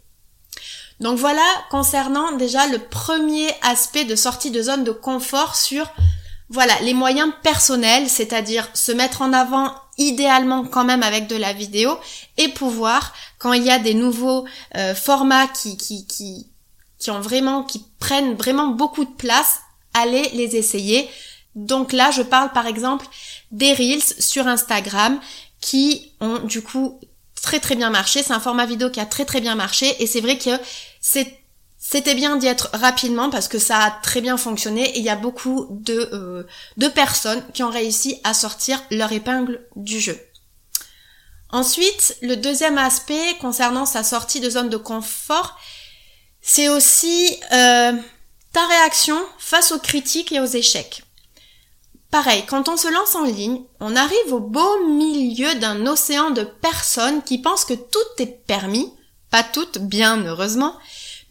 Donc 0.99 1.19
voilà, 1.19 1.45
concernant 1.69 2.31
déjà 2.37 2.67
le 2.67 2.79
premier 2.79 3.49
aspect 3.61 4.05
de 4.05 4.15
sortie 4.15 4.51
de 4.51 4.61
zone 4.61 4.83
de 4.83 4.91
confort 4.91 5.55
sur 5.55 5.87
voilà, 6.49 6.73
les 6.81 6.93
moyens 6.93 7.31
personnels, 7.43 8.09
c'est-à-dire 8.09 8.69
se 8.73 8.91
mettre 8.91 9.21
en 9.21 9.33
avant 9.33 9.75
idéalement 9.97 10.63
quand 10.63 10.83
même 10.83 11.03
avec 11.03 11.27
de 11.27 11.35
la 11.35 11.53
vidéo 11.53 11.97
et 12.37 12.49
pouvoir 12.49 13.13
quand 13.39 13.53
il 13.53 13.63
y 13.63 13.71
a 13.71 13.79
des 13.79 13.93
nouveaux 13.93 14.45
euh, 14.75 14.93
formats 14.93 15.47
qui, 15.47 15.77
qui, 15.77 16.05
qui, 16.05 16.47
qui 16.99 17.11
ont 17.11 17.19
vraiment, 17.19 17.63
qui 17.63 17.83
prennent 17.99 18.35
vraiment 18.35 18.67
beaucoup 18.67 19.05
de 19.05 19.11
place, 19.11 19.59
aller 19.93 20.29
les 20.33 20.55
essayer. 20.55 21.09
Donc 21.55 21.91
là, 21.91 22.11
je 22.11 22.21
parle 22.21 22.51
par 22.51 22.67
exemple 22.67 23.07
des 23.51 23.73
Reels 23.73 24.03
sur 24.19 24.47
Instagram 24.47 25.19
qui 25.59 26.11
ont 26.19 26.39
du 26.39 26.61
coup 26.61 26.99
très 27.41 27.59
très 27.59 27.75
bien 27.75 27.89
marché. 27.89 28.21
C'est 28.23 28.33
un 28.33 28.39
format 28.39 28.65
vidéo 28.65 28.89
qui 28.89 28.99
a 28.99 29.05
très 29.05 29.25
très 29.25 29.41
bien 29.41 29.55
marché 29.55 29.95
et 30.01 30.07
c'est 30.07 30.21
vrai 30.21 30.37
que 30.37 30.51
c'est 31.01 31.39
c'était 31.89 32.15
bien 32.15 32.35
d'y 32.35 32.47
être 32.47 32.69
rapidement 32.73 33.29
parce 33.29 33.47
que 33.47 33.59
ça 33.59 33.79
a 33.79 33.91
très 33.91 34.19
bien 34.19 34.35
fonctionné 34.35 34.89
et 34.89 34.99
il 34.99 35.05
y 35.05 35.09
a 35.09 35.15
beaucoup 35.15 35.67
de, 35.69 36.09
euh, 36.11 36.43
de 36.75 36.89
personnes 36.89 37.41
qui 37.53 37.63
ont 37.63 37.69
réussi 37.69 38.19
à 38.25 38.33
sortir 38.33 38.83
leur 38.91 39.13
épingle 39.13 39.65
du 39.77 40.01
jeu. 40.01 40.19
Ensuite, 41.49 42.17
le 42.21 42.35
deuxième 42.35 42.77
aspect 42.77 43.37
concernant 43.39 43.85
sa 43.85 44.03
sortie 44.03 44.41
de 44.41 44.49
zone 44.49 44.67
de 44.67 44.75
confort, 44.75 45.57
c'est 46.41 46.67
aussi 46.67 47.39
euh, 47.53 47.93
ta 48.51 48.65
réaction 48.67 49.17
face 49.39 49.71
aux 49.71 49.79
critiques 49.79 50.33
et 50.33 50.41
aux 50.41 50.45
échecs. 50.45 51.03
Pareil, 52.11 52.43
quand 52.47 52.67
on 52.67 52.75
se 52.75 52.89
lance 52.89 53.15
en 53.15 53.23
ligne, 53.23 53.61
on 53.79 53.95
arrive 53.95 54.33
au 54.33 54.41
beau 54.41 54.87
milieu 54.87 55.55
d'un 55.55 55.87
océan 55.87 56.31
de 56.31 56.43
personnes 56.43 57.23
qui 57.23 57.37
pensent 57.37 57.63
que 57.63 57.75
tout 57.75 58.21
est 58.21 58.45
permis, 58.45 58.91
pas 59.31 59.43
toutes, 59.43 59.77
bien 59.77 60.25
heureusement, 60.25 60.75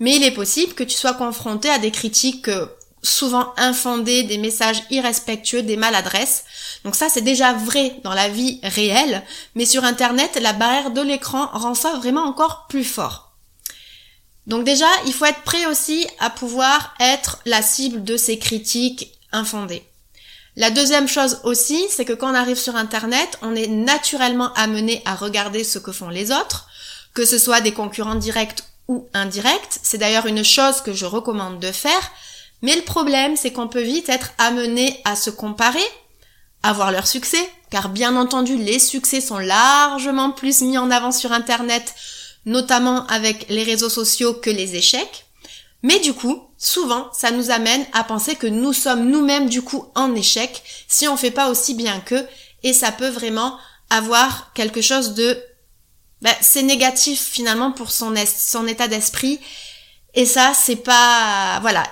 mais 0.00 0.16
il 0.16 0.24
est 0.24 0.30
possible 0.30 0.74
que 0.74 0.84
tu 0.84 0.96
sois 0.96 1.14
confronté 1.14 1.70
à 1.70 1.78
des 1.78 1.90
critiques 1.90 2.48
euh, 2.48 2.66
souvent 3.02 3.52
infondées, 3.56 4.24
des 4.24 4.38
messages 4.38 4.82
irrespectueux, 4.90 5.62
des 5.62 5.76
maladresses. 5.76 6.44
Donc 6.84 6.96
ça, 6.96 7.08
c'est 7.08 7.22
déjà 7.22 7.52
vrai 7.52 7.96
dans 8.02 8.14
la 8.14 8.28
vie 8.28 8.60
réelle, 8.62 9.22
mais 9.54 9.64
sur 9.64 9.84
Internet, 9.84 10.38
la 10.40 10.52
barrière 10.52 10.90
de 10.90 11.00
l'écran 11.00 11.48
rend 11.52 11.74
ça 11.74 11.94
vraiment 11.94 12.24
encore 12.24 12.66
plus 12.68 12.84
fort. 12.84 13.32
Donc 14.46 14.64
déjà, 14.64 14.88
il 15.06 15.12
faut 15.12 15.24
être 15.24 15.42
prêt 15.42 15.66
aussi 15.66 16.06
à 16.20 16.30
pouvoir 16.30 16.94
être 17.00 17.40
la 17.46 17.62
cible 17.62 18.04
de 18.04 18.16
ces 18.16 18.38
critiques 18.38 19.12
infondées. 19.32 19.84
La 20.54 20.70
deuxième 20.70 21.08
chose 21.08 21.40
aussi, 21.44 21.84
c'est 21.90 22.04
que 22.04 22.12
quand 22.12 22.30
on 22.30 22.34
arrive 22.34 22.56
sur 22.56 22.76
Internet, 22.76 23.38
on 23.42 23.54
est 23.54 23.66
naturellement 23.66 24.52
amené 24.54 25.02
à 25.04 25.14
regarder 25.14 25.64
ce 25.64 25.78
que 25.78 25.92
font 25.92 26.08
les 26.08 26.30
autres, 26.30 26.68
que 27.12 27.26
ce 27.26 27.38
soit 27.38 27.60
des 27.60 27.72
concurrents 27.72 28.14
directs 28.14 28.62
ou 28.88 29.08
indirects. 29.14 29.78
C'est 29.82 29.98
d'ailleurs 29.98 30.26
une 30.26 30.44
chose 30.44 30.80
que 30.80 30.92
je 30.92 31.06
recommande 31.06 31.60
de 31.60 31.72
faire, 31.72 32.12
mais 32.62 32.76
le 32.76 32.82
problème, 32.82 33.36
c'est 33.36 33.52
qu'on 33.52 33.68
peut 33.68 33.82
vite 33.82 34.08
être 34.08 34.32
amené 34.38 35.00
à 35.04 35.16
se 35.16 35.30
comparer, 35.30 35.84
à 36.62 36.72
voir 36.72 36.90
leur 36.90 37.06
succès, 37.06 37.44
car 37.70 37.88
bien 37.88 38.16
entendu, 38.16 38.56
les 38.56 38.78
succès 38.78 39.20
sont 39.20 39.38
largement 39.38 40.30
plus 40.30 40.62
mis 40.62 40.78
en 40.78 40.90
avant 40.90 41.12
sur 41.12 41.32
Internet, 41.32 41.94
notamment 42.44 43.06
avec 43.06 43.46
les 43.48 43.62
réseaux 43.62 43.90
sociaux, 43.90 44.34
que 44.34 44.50
les 44.50 44.76
échecs. 44.76 45.26
Mais 45.82 45.98
du 46.00 46.14
coup, 46.14 46.48
souvent, 46.56 47.08
ça 47.12 47.30
nous 47.30 47.50
amène 47.50 47.84
à 47.92 48.02
penser 48.04 48.34
que 48.34 48.46
nous 48.46 48.72
sommes 48.72 49.10
nous-mêmes 49.10 49.48
du 49.48 49.62
coup 49.62 49.86
en 49.94 50.14
échec 50.14 50.62
si 50.88 51.06
on 51.06 51.16
fait 51.16 51.30
pas 51.30 51.50
aussi 51.50 51.74
bien 51.74 52.00
qu'eux, 52.00 52.26
et 52.62 52.72
ça 52.72 52.90
peut 52.90 53.08
vraiment 53.08 53.58
avoir 53.90 54.52
quelque 54.54 54.80
chose 54.80 55.14
de 55.14 55.38
ben, 56.22 56.34
c'est 56.40 56.62
négatif 56.62 57.20
finalement 57.20 57.72
pour 57.72 57.90
son, 57.90 58.14
son 58.26 58.66
état 58.66 58.88
d'esprit. 58.88 59.40
Et 60.14 60.24
ça, 60.24 60.52
c'est 60.54 60.76
pas, 60.76 61.58
voilà, 61.60 61.84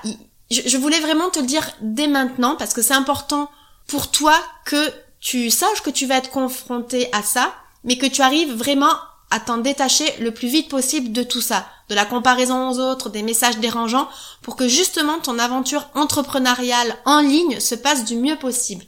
je, 0.50 0.76
voulais 0.76 1.00
vraiment 1.00 1.30
te 1.30 1.38
le 1.38 1.46
dire 1.46 1.70
dès 1.80 2.06
maintenant 2.06 2.56
parce 2.56 2.72
que 2.72 2.82
c'est 2.82 2.94
important 2.94 3.50
pour 3.86 4.10
toi 4.10 4.34
que 4.64 4.92
tu 5.20 5.50
saches 5.50 5.82
que 5.82 5.90
tu 5.90 6.06
vas 6.06 6.16
être 6.16 6.30
confronté 6.30 7.08
à 7.12 7.22
ça, 7.22 7.54
mais 7.82 7.98
que 7.98 8.06
tu 8.06 8.22
arrives 8.22 8.54
vraiment 8.54 8.92
à 9.30 9.40
t'en 9.40 9.58
détacher 9.58 10.04
le 10.20 10.32
plus 10.32 10.48
vite 10.48 10.68
possible 10.68 11.12
de 11.12 11.22
tout 11.22 11.40
ça, 11.40 11.66
de 11.88 11.94
la 11.94 12.04
comparaison 12.04 12.70
aux 12.70 12.78
autres, 12.78 13.10
des 13.10 13.22
messages 13.22 13.58
dérangeants, 13.58 14.08
pour 14.42 14.56
que 14.56 14.68
justement 14.68 15.18
ton 15.18 15.38
aventure 15.38 15.88
entrepreneuriale 15.94 16.96
en 17.04 17.20
ligne 17.20 17.58
se 17.58 17.74
passe 17.74 18.04
du 18.04 18.16
mieux 18.16 18.36
possible. 18.36 18.84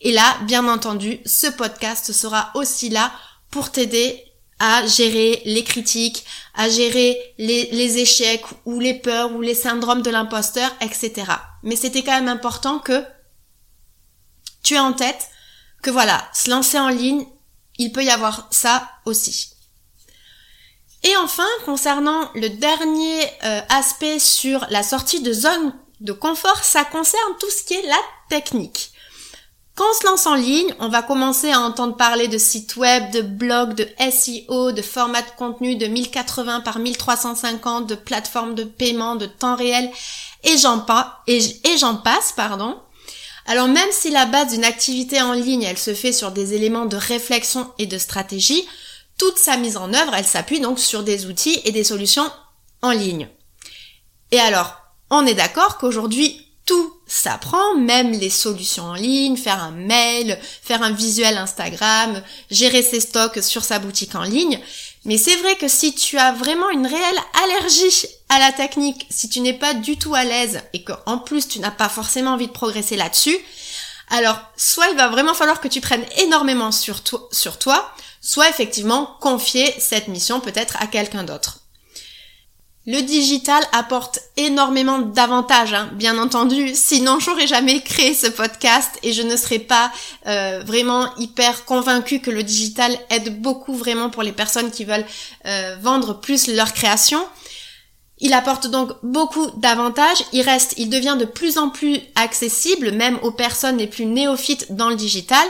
Et 0.00 0.12
là, 0.12 0.36
bien 0.42 0.68
entendu, 0.68 1.20
ce 1.24 1.46
podcast 1.46 2.12
sera 2.12 2.50
aussi 2.54 2.90
là 2.90 3.10
pour 3.50 3.70
t'aider 3.70 4.22
à 4.58 4.86
gérer 4.86 5.42
les 5.44 5.64
critiques, 5.64 6.24
à 6.54 6.68
gérer 6.68 7.34
les, 7.38 7.98
échecs 7.98 8.44
ou 8.64 8.80
les 8.80 8.94
peurs 8.94 9.32
ou 9.32 9.42
les 9.42 9.54
syndromes 9.54 10.02
de 10.02 10.10
l'imposteur, 10.10 10.70
etc. 10.80 11.24
Mais 11.62 11.76
c'était 11.76 12.02
quand 12.02 12.14
même 12.14 12.28
important 12.28 12.78
que 12.78 13.04
tu 14.62 14.74
aies 14.74 14.78
en 14.78 14.92
tête 14.92 15.28
que 15.82 15.90
voilà, 15.90 16.28
se 16.32 16.50
lancer 16.50 16.78
en 16.78 16.88
ligne, 16.88 17.26
il 17.78 17.92
peut 17.92 18.02
y 18.02 18.10
avoir 18.10 18.48
ça 18.50 18.88
aussi. 19.04 19.50
Et 21.02 21.16
enfin, 21.18 21.46
concernant 21.64 22.30
le 22.34 22.48
dernier 22.48 23.24
euh, 23.44 23.60
aspect 23.68 24.18
sur 24.18 24.66
la 24.70 24.82
sortie 24.82 25.20
de 25.20 25.32
zone 25.32 25.74
de 26.00 26.12
confort, 26.12 26.64
ça 26.64 26.84
concerne 26.84 27.36
tout 27.38 27.50
ce 27.50 27.62
qui 27.62 27.74
est 27.74 27.86
la 27.86 28.00
technique. 28.28 28.92
Quand 29.76 29.84
on 29.90 30.00
se 30.00 30.06
lance 30.06 30.26
en 30.26 30.34
ligne, 30.36 30.74
on 30.78 30.88
va 30.88 31.02
commencer 31.02 31.52
à 31.52 31.60
entendre 31.60 31.96
parler 31.96 32.28
de 32.28 32.38
sites 32.38 32.76
web, 32.76 33.10
de 33.12 33.20
blogs, 33.20 33.74
de 33.74 33.86
SEO, 34.10 34.72
de 34.72 34.80
formats 34.80 35.20
de 35.20 35.30
contenu 35.36 35.76
de 35.76 35.86
1080 35.86 36.62
par 36.62 36.78
1350, 36.78 37.86
de 37.86 37.94
plateformes 37.94 38.54
de 38.54 38.64
paiement, 38.64 39.16
de 39.16 39.26
temps 39.26 39.54
réel, 39.54 39.90
et 40.44 40.56
j'en 40.56 40.86
et, 41.26 41.76
j'en 41.78 41.96
passe, 41.96 42.32
pardon. 42.32 42.80
Alors 43.44 43.68
même 43.68 43.90
si 43.92 44.10
la 44.10 44.24
base 44.24 44.52
d'une 44.52 44.64
activité 44.64 45.20
en 45.20 45.34
ligne, 45.34 45.64
elle 45.64 45.76
se 45.76 45.92
fait 45.92 46.12
sur 46.12 46.30
des 46.30 46.54
éléments 46.54 46.86
de 46.86 46.96
réflexion 46.96 47.70
et 47.78 47.86
de 47.86 47.98
stratégie, 47.98 48.66
toute 49.18 49.36
sa 49.36 49.58
mise 49.58 49.76
en 49.76 49.92
œuvre, 49.92 50.14
elle 50.14 50.24
s'appuie 50.24 50.60
donc 50.60 50.78
sur 50.78 51.02
des 51.02 51.26
outils 51.26 51.60
et 51.64 51.70
des 51.70 51.84
solutions 51.84 52.30
en 52.80 52.92
ligne. 52.92 53.28
Et 54.30 54.40
alors, 54.40 54.74
on 55.10 55.26
est 55.26 55.34
d'accord 55.34 55.76
qu'aujourd'hui, 55.76 56.48
tout 56.64 56.95
s'apprend, 57.06 57.76
même 57.76 58.12
les 58.12 58.30
solutions 58.30 58.84
en 58.84 58.94
ligne, 58.94 59.36
faire 59.36 59.62
un 59.62 59.70
mail, 59.70 60.38
faire 60.62 60.82
un 60.82 60.90
visuel 60.90 61.36
Instagram, 61.36 62.22
gérer 62.50 62.82
ses 62.82 63.00
stocks 63.00 63.42
sur 63.42 63.64
sa 63.64 63.78
boutique 63.78 64.14
en 64.14 64.22
ligne. 64.22 64.60
Mais 65.04 65.18
c'est 65.18 65.36
vrai 65.36 65.54
que 65.56 65.68
si 65.68 65.94
tu 65.94 66.18
as 66.18 66.32
vraiment 66.32 66.70
une 66.70 66.86
réelle 66.86 67.20
allergie 67.44 68.06
à 68.28 68.40
la 68.40 68.52
technique, 68.52 69.06
si 69.08 69.28
tu 69.28 69.40
n'es 69.40 69.54
pas 69.54 69.74
du 69.74 69.96
tout 69.96 70.14
à 70.14 70.24
l'aise 70.24 70.60
et 70.72 70.82
qu'en 70.82 71.18
plus 71.18 71.46
tu 71.46 71.60
n'as 71.60 71.70
pas 71.70 71.88
forcément 71.88 72.32
envie 72.32 72.48
de 72.48 72.52
progresser 72.52 72.96
là-dessus, 72.96 73.38
alors 74.10 74.38
soit 74.56 74.88
il 74.90 74.96
va 74.96 75.08
vraiment 75.08 75.34
falloir 75.34 75.60
que 75.60 75.68
tu 75.68 75.80
prennes 75.80 76.04
énormément 76.18 76.72
sur 76.72 77.00
sur 77.30 77.58
toi 77.58 77.92
soit 78.20 78.48
effectivement 78.48 79.16
confier 79.20 79.72
cette 79.78 80.08
mission 80.08 80.40
peut-être 80.40 80.76
à 80.82 80.88
quelqu'un 80.88 81.22
d'autre. 81.22 81.60
Le 82.88 83.00
digital 83.00 83.64
apporte 83.72 84.20
énormément 84.36 85.00
d'avantages, 85.00 85.74
hein, 85.74 85.90
bien 85.94 86.18
entendu. 86.18 86.70
Sinon, 86.72 87.18
j'aurais 87.18 87.48
jamais 87.48 87.80
créé 87.80 88.14
ce 88.14 88.28
podcast 88.28 88.90
et 89.02 89.12
je 89.12 89.22
ne 89.22 89.36
serais 89.36 89.58
pas 89.58 89.90
euh, 90.28 90.62
vraiment 90.64 91.12
hyper 91.16 91.64
convaincue 91.64 92.20
que 92.20 92.30
le 92.30 92.44
digital 92.44 92.96
aide 93.10 93.42
beaucoup 93.42 93.74
vraiment 93.74 94.08
pour 94.08 94.22
les 94.22 94.30
personnes 94.30 94.70
qui 94.70 94.84
veulent 94.84 95.04
euh, 95.46 95.76
vendre 95.82 96.20
plus 96.20 96.46
leur 96.46 96.72
création. 96.74 97.18
Il 98.18 98.32
apporte 98.32 98.68
donc 98.68 98.92
beaucoup 99.02 99.50
d'avantages. 99.56 100.22
Il 100.32 100.42
reste, 100.42 100.74
il 100.76 100.88
devient 100.88 101.16
de 101.18 101.24
plus 101.24 101.58
en 101.58 101.70
plus 101.70 102.00
accessible, 102.14 102.92
même 102.92 103.18
aux 103.22 103.32
personnes 103.32 103.78
les 103.78 103.88
plus 103.88 104.06
néophytes 104.06 104.76
dans 104.76 104.90
le 104.90 104.96
digital. 104.96 105.46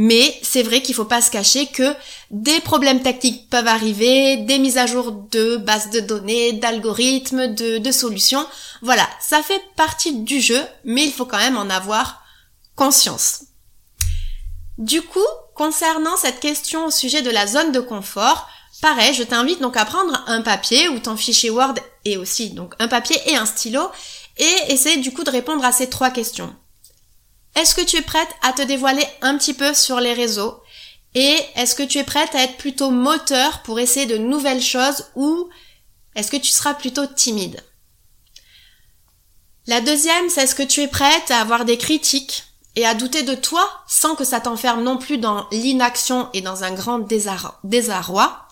Mais 0.00 0.38
c'est 0.42 0.62
vrai 0.62 0.80
qu'il 0.80 0.94
faut 0.94 1.04
pas 1.04 1.20
se 1.20 1.30
cacher 1.30 1.66
que 1.66 1.92
des 2.30 2.60
problèmes 2.60 3.02
techniques 3.02 3.50
peuvent 3.50 3.66
arriver, 3.66 4.36
des 4.36 4.60
mises 4.60 4.78
à 4.78 4.86
jour 4.86 5.10
de 5.10 5.56
bases 5.56 5.90
de 5.90 5.98
données, 5.98 6.52
d'algorithmes, 6.52 7.52
de, 7.52 7.78
de 7.78 7.90
solutions. 7.90 8.46
Voilà, 8.80 9.06
ça 9.20 9.42
fait 9.42 9.60
partie 9.74 10.20
du 10.20 10.40
jeu, 10.40 10.62
mais 10.84 11.04
il 11.04 11.12
faut 11.12 11.26
quand 11.26 11.38
même 11.38 11.58
en 11.58 11.68
avoir 11.68 12.22
conscience. 12.76 13.42
Du 14.78 15.02
coup, 15.02 15.18
concernant 15.56 16.16
cette 16.16 16.38
question 16.38 16.86
au 16.86 16.92
sujet 16.92 17.22
de 17.22 17.30
la 17.30 17.48
zone 17.48 17.72
de 17.72 17.80
confort, 17.80 18.48
pareil, 18.80 19.12
je 19.14 19.24
t'invite 19.24 19.60
donc 19.60 19.76
à 19.76 19.84
prendre 19.84 20.22
un 20.28 20.42
papier 20.42 20.88
ou 20.88 21.00
ton 21.00 21.16
fichier 21.16 21.50
Word 21.50 21.74
et 22.04 22.16
aussi 22.16 22.50
donc 22.50 22.74
un 22.78 22.86
papier 22.86 23.16
et 23.26 23.34
un 23.34 23.46
stylo 23.46 23.90
et 24.36 24.72
essayer 24.72 24.98
du 24.98 25.12
coup 25.12 25.24
de 25.24 25.30
répondre 25.30 25.64
à 25.64 25.72
ces 25.72 25.90
trois 25.90 26.10
questions. 26.10 26.54
Est-ce 27.56 27.74
que 27.74 27.84
tu 27.84 27.96
es 27.96 28.02
prête 28.02 28.28
à 28.42 28.52
te 28.52 28.62
dévoiler 28.62 29.04
un 29.20 29.36
petit 29.36 29.54
peu 29.54 29.74
sur 29.74 30.00
les 30.00 30.12
réseaux 30.12 30.62
Et 31.14 31.38
est-ce 31.56 31.74
que 31.74 31.82
tu 31.82 31.98
es 31.98 32.04
prête 32.04 32.34
à 32.34 32.42
être 32.42 32.56
plutôt 32.56 32.90
moteur 32.90 33.62
pour 33.62 33.80
essayer 33.80 34.06
de 34.06 34.18
nouvelles 34.18 34.62
choses 34.62 35.06
ou 35.16 35.48
est-ce 36.14 36.30
que 36.30 36.36
tu 36.36 36.50
seras 36.50 36.74
plutôt 36.74 37.06
timide? 37.06 37.62
La 39.66 39.80
deuxième, 39.80 40.30
c'est 40.30 40.42
est-ce 40.42 40.54
que 40.54 40.62
tu 40.62 40.80
es 40.80 40.88
prête 40.88 41.30
à 41.30 41.40
avoir 41.40 41.64
des 41.64 41.78
critiques 41.78 42.44
et 42.78 42.86
à 42.86 42.94
douter 42.94 43.22
de 43.22 43.34
toi 43.34 43.68
sans 43.86 44.14
que 44.14 44.24
ça 44.24 44.40
t'enferme 44.40 44.82
non 44.82 44.98
plus 44.98 45.18
dans 45.18 45.48
l'inaction 45.50 46.28
et 46.32 46.40
dans 46.40 46.62
un 46.62 46.72
grand 46.72 47.00
désarroi. 47.64 48.48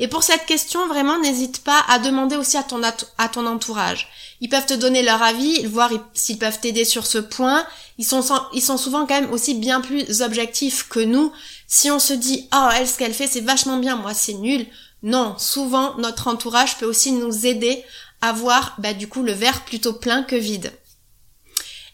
Et 0.00 0.08
pour 0.08 0.22
cette 0.22 0.46
question, 0.46 0.88
vraiment, 0.88 1.18
n'hésite 1.18 1.62
pas 1.62 1.84
à 1.88 1.98
demander 1.98 2.36
aussi 2.36 2.56
à 2.56 2.62
ton, 2.62 2.80
à 2.82 3.28
ton 3.28 3.46
entourage. 3.46 4.08
Ils 4.40 4.48
peuvent 4.48 4.66
te 4.66 4.74
donner 4.74 5.02
leur 5.02 5.22
avis, 5.22 5.66
voir 5.66 5.90
s'ils 6.14 6.38
peuvent 6.38 6.60
t'aider 6.60 6.84
sur 6.84 7.06
ce 7.06 7.18
point. 7.18 7.66
Ils 7.98 8.06
sont, 8.06 8.24
ils 8.54 8.62
sont 8.62 8.78
souvent 8.78 9.06
quand 9.06 9.20
même 9.20 9.32
aussi 9.32 9.54
bien 9.54 9.80
plus 9.80 10.22
objectifs 10.22 10.88
que 10.88 11.00
nous. 11.00 11.32
Si 11.66 11.90
on 11.90 11.98
se 11.98 12.12
dit, 12.12 12.48
oh, 12.54 12.68
elle, 12.74 12.88
ce 12.88 12.98
qu'elle 12.98 13.14
fait, 13.14 13.26
c'est 13.26 13.40
vachement 13.40 13.76
bien, 13.76 13.96
moi, 13.96 14.14
c'est 14.14 14.34
nul. 14.34 14.66
Non, 15.02 15.36
souvent, 15.38 15.94
notre 15.98 16.28
entourage 16.28 16.78
peut 16.78 16.86
aussi 16.86 17.12
nous 17.12 17.46
aider 17.46 17.84
à 18.22 18.32
voir, 18.32 18.74
bah, 18.78 18.94
du 18.94 19.08
coup, 19.08 19.22
le 19.22 19.32
verre 19.32 19.64
plutôt 19.64 19.92
plein 19.92 20.22
que 20.22 20.36
vide. 20.36 20.72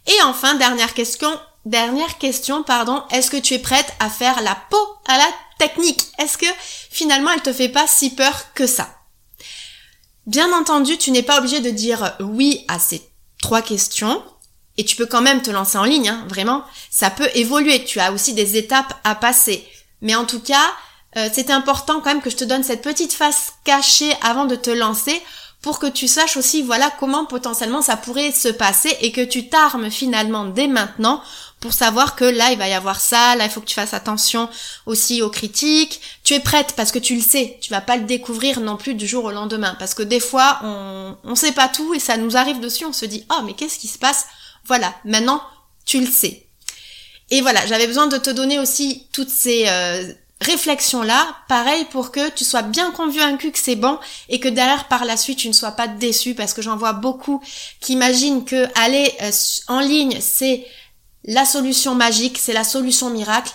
Et 0.06 0.22
enfin, 0.22 0.54
dernière 0.54 0.94
question, 0.94 1.30
Dernière 1.66 2.18
question, 2.18 2.62
pardon. 2.62 3.02
Est-ce 3.10 3.28
que 3.28 3.36
tu 3.36 3.54
es 3.54 3.58
prête 3.58 3.92
à 3.98 4.08
faire 4.08 4.40
la 4.40 4.56
peau 4.70 4.78
à 5.08 5.18
la 5.18 5.28
technique? 5.58 6.06
Est-ce 6.16 6.38
que 6.38 6.46
finalement 6.90 7.32
elle 7.32 7.42
te 7.42 7.52
fait 7.52 7.68
pas 7.68 7.88
si 7.88 8.10
peur 8.10 8.54
que 8.54 8.68
ça? 8.68 8.88
Bien 10.26 10.52
entendu, 10.52 10.98
tu 10.98 11.12
n'es 11.12 11.22
pas 11.22 11.38
obligé 11.38 11.60
de 11.60 11.70
dire 11.70 12.16
oui 12.20 12.64
à 12.68 12.78
ces 12.78 13.02
trois 13.40 13.62
questions. 13.62 14.22
Et 14.78 14.84
tu 14.84 14.96
peux 14.96 15.06
quand 15.06 15.22
même 15.22 15.40
te 15.40 15.50
lancer 15.50 15.78
en 15.78 15.84
ligne, 15.84 16.08
hein, 16.08 16.26
vraiment. 16.28 16.62
Ça 16.90 17.10
peut 17.10 17.30
évoluer. 17.34 17.84
Tu 17.84 18.00
as 18.00 18.12
aussi 18.12 18.34
des 18.34 18.56
étapes 18.56 18.92
à 19.04 19.14
passer. 19.14 19.66
Mais 20.02 20.14
en 20.14 20.26
tout 20.26 20.40
cas, 20.40 20.66
euh, 21.16 21.28
c'est 21.32 21.50
important 21.50 22.00
quand 22.00 22.10
même 22.10 22.20
que 22.20 22.30
je 22.30 22.36
te 22.36 22.44
donne 22.44 22.64
cette 22.64 22.82
petite 22.82 23.14
face 23.14 23.54
cachée 23.64 24.12
avant 24.20 24.44
de 24.44 24.56
te 24.56 24.70
lancer 24.70 25.22
pour 25.62 25.78
que 25.78 25.86
tu 25.86 26.06
saches 26.06 26.36
aussi 26.36 26.62
voilà 26.62 26.92
comment 27.00 27.24
potentiellement 27.24 27.82
ça 27.82 27.96
pourrait 27.96 28.30
se 28.30 28.48
passer 28.48 28.94
et 29.00 29.10
que 29.10 29.24
tu 29.24 29.48
t'armes 29.48 29.90
finalement 29.90 30.44
dès 30.44 30.68
maintenant 30.68 31.22
pour 31.60 31.72
savoir 31.72 32.16
que 32.16 32.24
là 32.24 32.52
il 32.52 32.58
va 32.58 32.68
y 32.68 32.74
avoir 32.74 33.00
ça, 33.00 33.34
là 33.36 33.44
il 33.44 33.50
faut 33.50 33.60
que 33.60 33.66
tu 33.66 33.74
fasses 33.74 33.94
attention 33.94 34.48
aussi 34.84 35.22
aux 35.22 35.30
critiques. 35.30 36.00
Tu 36.22 36.34
es 36.34 36.40
prête 36.40 36.74
parce 36.76 36.92
que 36.92 36.98
tu 36.98 37.14
le 37.16 37.22
sais, 37.22 37.58
tu 37.60 37.70
vas 37.70 37.80
pas 37.80 37.96
le 37.96 38.04
découvrir 38.04 38.60
non 38.60 38.76
plus 38.76 38.94
du 38.94 39.06
jour 39.06 39.24
au 39.24 39.30
lendemain. 39.30 39.74
Parce 39.78 39.94
que 39.94 40.02
des 40.02 40.20
fois 40.20 40.60
on 40.62 41.16
on 41.24 41.34
sait 41.34 41.52
pas 41.52 41.68
tout 41.68 41.94
et 41.94 41.98
ça 41.98 42.16
nous 42.16 42.36
arrive 42.36 42.60
dessus, 42.60 42.84
on 42.84 42.92
se 42.92 43.06
dit 43.06 43.24
"Oh 43.30 43.42
mais 43.44 43.54
qu'est-ce 43.54 43.78
qui 43.78 43.88
se 43.88 43.98
passe? 43.98 44.26
Voilà, 44.64 44.94
maintenant 45.04 45.42
tu 45.84 46.00
le 46.00 46.10
sais." 46.10 46.46
Et 47.30 47.40
voilà, 47.40 47.66
j'avais 47.66 47.86
besoin 47.86 48.06
de 48.06 48.18
te 48.18 48.30
donner 48.30 48.58
aussi 48.60 49.08
toutes 49.12 49.30
ces 49.30 49.64
euh, 49.66 50.12
réflexion-là, 50.40 51.26
pareil 51.48 51.86
pour 51.90 52.12
que 52.12 52.30
tu 52.30 52.44
sois 52.44 52.62
bien 52.62 52.90
convaincu 52.90 53.50
que 53.50 53.58
c'est 53.58 53.74
bon 53.74 53.98
et 54.28 54.38
que 54.38 54.48
derrière 54.48 54.86
par 54.86 55.04
la 55.04 55.16
suite 55.16 55.38
tu 55.38 55.48
ne 55.48 55.54
sois 55.54 55.72
pas 55.72 55.88
déçu 55.88 56.34
parce 56.34 56.52
que 56.52 56.62
j'en 56.62 56.76
vois 56.76 56.92
beaucoup 56.92 57.42
qui 57.80 57.94
imaginent 57.94 58.44
que 58.44 58.66
aller 58.78 59.10
euh, 59.22 59.30
en 59.68 59.80
ligne 59.80 60.18
c'est 60.20 60.66
la 61.26 61.44
solution 61.44 61.94
magique, 61.94 62.38
c'est 62.38 62.52
la 62.52 62.64
solution 62.64 63.10
miracle. 63.10 63.52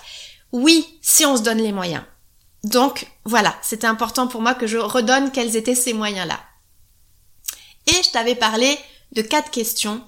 Oui, 0.52 0.86
si 1.02 1.26
on 1.26 1.38
se 1.38 1.42
donne 1.42 1.62
les 1.62 1.72
moyens. 1.72 2.04
Donc 2.64 3.08
voilà, 3.26 3.58
c'était 3.64 3.88
important 3.88 4.28
pour 4.28 4.42
moi 4.42 4.54
que 4.54 4.68
je 4.68 4.78
redonne 4.78 5.32
quels 5.32 5.56
étaient 5.56 5.76
ces 5.76 5.94
moyens-là. 5.94 6.40
Et 7.88 8.04
je 8.04 8.12
t'avais 8.12 8.36
parlé 8.36 8.78
de 9.14 9.22
quatre 9.22 9.50
questions. 9.50 10.04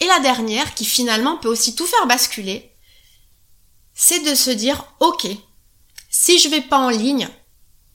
Et 0.00 0.06
la 0.06 0.18
dernière, 0.20 0.74
qui 0.74 0.84
finalement 0.84 1.36
peut 1.36 1.48
aussi 1.48 1.76
tout 1.76 1.86
faire 1.86 2.06
basculer, 2.06 2.72
c'est 3.94 4.20
de 4.20 4.34
se 4.34 4.50
dire, 4.50 4.84
ok, 4.98 5.28
si 6.10 6.38
je 6.38 6.48
vais 6.48 6.62
pas 6.62 6.78
en 6.78 6.88
ligne, 6.88 7.28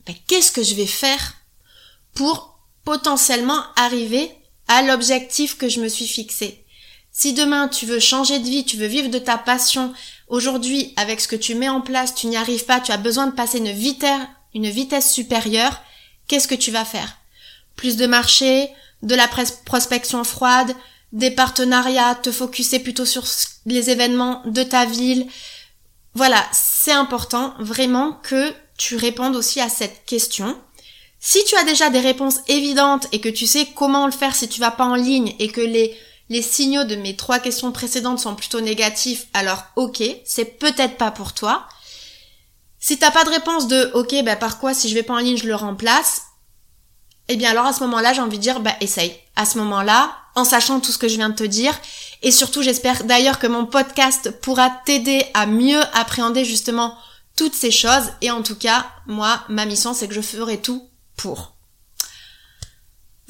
ben, 0.06 0.16
qu'est-ce 0.28 0.52
que 0.52 0.64
je 0.64 0.76
vais 0.76 0.86
faire 0.86 1.34
pour 2.14 2.58
potentiellement 2.86 3.62
arriver 3.76 4.32
à 4.68 4.82
l'objectif 4.82 5.58
que 5.58 5.68
je 5.68 5.82
me 5.82 5.90
suis 5.90 6.08
fixé? 6.08 6.66
Si 7.22 7.34
demain 7.34 7.68
tu 7.68 7.86
veux 7.86 8.00
changer 8.00 8.40
de 8.40 8.46
vie, 8.46 8.64
tu 8.64 8.78
veux 8.78 8.88
vivre 8.88 9.10
de 9.10 9.20
ta 9.20 9.38
passion, 9.38 9.94
aujourd'hui 10.30 10.94
avec 10.96 11.20
ce 11.20 11.28
que 11.28 11.36
tu 11.36 11.54
mets 11.54 11.68
en 11.68 11.82
place, 11.82 12.16
tu 12.16 12.28
n'y 12.28 12.38
arrives 12.38 12.64
pas, 12.64 12.80
tu 12.80 12.94
as 12.94 12.98
besoin 12.98 13.28
de 13.28 13.34
passer 13.34 13.58
une 13.58 14.70
vitesse, 14.70 15.12
supérieure, 15.12 15.82
qu'est-ce 16.30 16.48
que 16.48 16.56
tu 16.56 16.72
vas 16.72 16.86
faire? 16.86 17.18
Plus 17.76 17.98
de 17.98 18.06
marché, 18.06 18.70
de 19.04 19.16
la 19.16 19.28
prospection 19.66 20.24
froide, 20.24 20.74
des 21.12 21.30
partenariats, 21.30 22.16
te 22.16 22.32
focuser 22.32 22.80
plutôt 22.80 23.04
sur 23.04 23.26
les 23.66 23.90
événements 23.90 24.42
de 24.46 24.64
ta 24.64 24.86
ville, 24.86 25.28
voilà, 26.14 26.42
c'est 26.54 26.94
important 26.94 27.54
vraiment 27.60 28.14
que 28.24 28.54
tu 28.78 28.96
répondes 28.96 29.36
aussi 29.36 29.60
à 29.60 29.68
cette 29.68 30.06
question. 30.06 30.58
Si 31.20 31.44
tu 31.44 31.58
as 31.58 31.66
déjà 31.66 31.90
des 31.90 32.00
réponses 32.00 32.40
évidentes 32.48 33.10
et 33.12 33.20
que 33.20 33.28
tu 33.28 33.46
sais 33.46 33.68
comment 33.76 34.06
le 34.06 34.14
faire 34.14 34.36
si 34.38 34.48
tu 34.48 34.62
vas 34.62 34.72
pas 34.72 34.86
en 34.86 34.96
ligne 34.96 35.36
et 35.40 35.50
que 35.50 35.60
les, 35.60 35.98
les 36.30 36.42
signaux 36.42 36.84
de 36.84 36.96
mes 36.96 37.16
trois 37.16 37.40
questions 37.40 37.72
précédentes 37.72 38.20
sont 38.20 38.36
plutôt 38.36 38.62
négatifs, 38.62 39.28
alors 39.34 39.64
ok, 39.76 40.02
c'est 40.26 40.60
peut-être 40.60 40.98
pas 40.98 41.12
pour 41.12 41.34
toi. 41.34 41.68
Si 42.80 42.98
t'as 42.98 43.12
pas 43.12 43.26
de 43.26 43.30
réponse 43.30 43.68
de 43.68 43.92
ok, 43.94 44.24
bah 44.24 44.36
par 44.36 44.60
quoi 44.60 44.74
si 44.74 44.90
je 44.90 44.94
vais 44.94 45.04
pas 45.04 45.16
en 45.16 45.20
ligne 45.20 45.38
je 45.38 45.48
le 45.48 45.56
remplace, 45.56 46.24
eh 47.28 47.36
bien 47.36 47.50
alors 47.50 47.66
à 47.66 47.74
ce 47.74 47.82
moment-là 47.82 48.14
j'ai 48.14 48.22
envie 48.22 48.38
de 48.38 48.44
dire 48.44 48.60
bah 48.60 48.76
essaye. 48.80 49.16
À 49.36 49.46
ce 49.46 49.58
moment-là, 49.58 50.16
en 50.36 50.44
sachant 50.44 50.80
tout 50.80 50.92
ce 50.92 50.98
que 50.98 51.08
je 51.08 51.16
viens 51.16 51.30
de 51.30 51.36
te 51.36 51.44
dire, 51.44 51.80
et 52.22 52.32
surtout, 52.32 52.62
j'espère 52.62 53.06
d'ailleurs 53.06 53.40
que 53.40 53.48
mon 53.48 53.66
podcast 53.66 54.32
pourra 54.42 54.70
t'aider 54.86 55.26
à 55.34 55.46
mieux 55.46 55.82
appréhender 55.94 56.44
justement 56.44 56.98
toutes 57.38 57.56
ces 57.56 57.72
choses. 57.72 58.12
Et 58.22 58.32
en 58.32 58.44
tout 58.44 58.56
cas, 58.56 58.86
moi, 59.08 59.42
ma 59.48 59.66
mission, 59.66 59.94
c'est 59.94 60.08
que 60.08 60.14
je 60.14 60.22
ferai 60.22 60.62
tout 60.62 60.90
pour. 61.16 61.54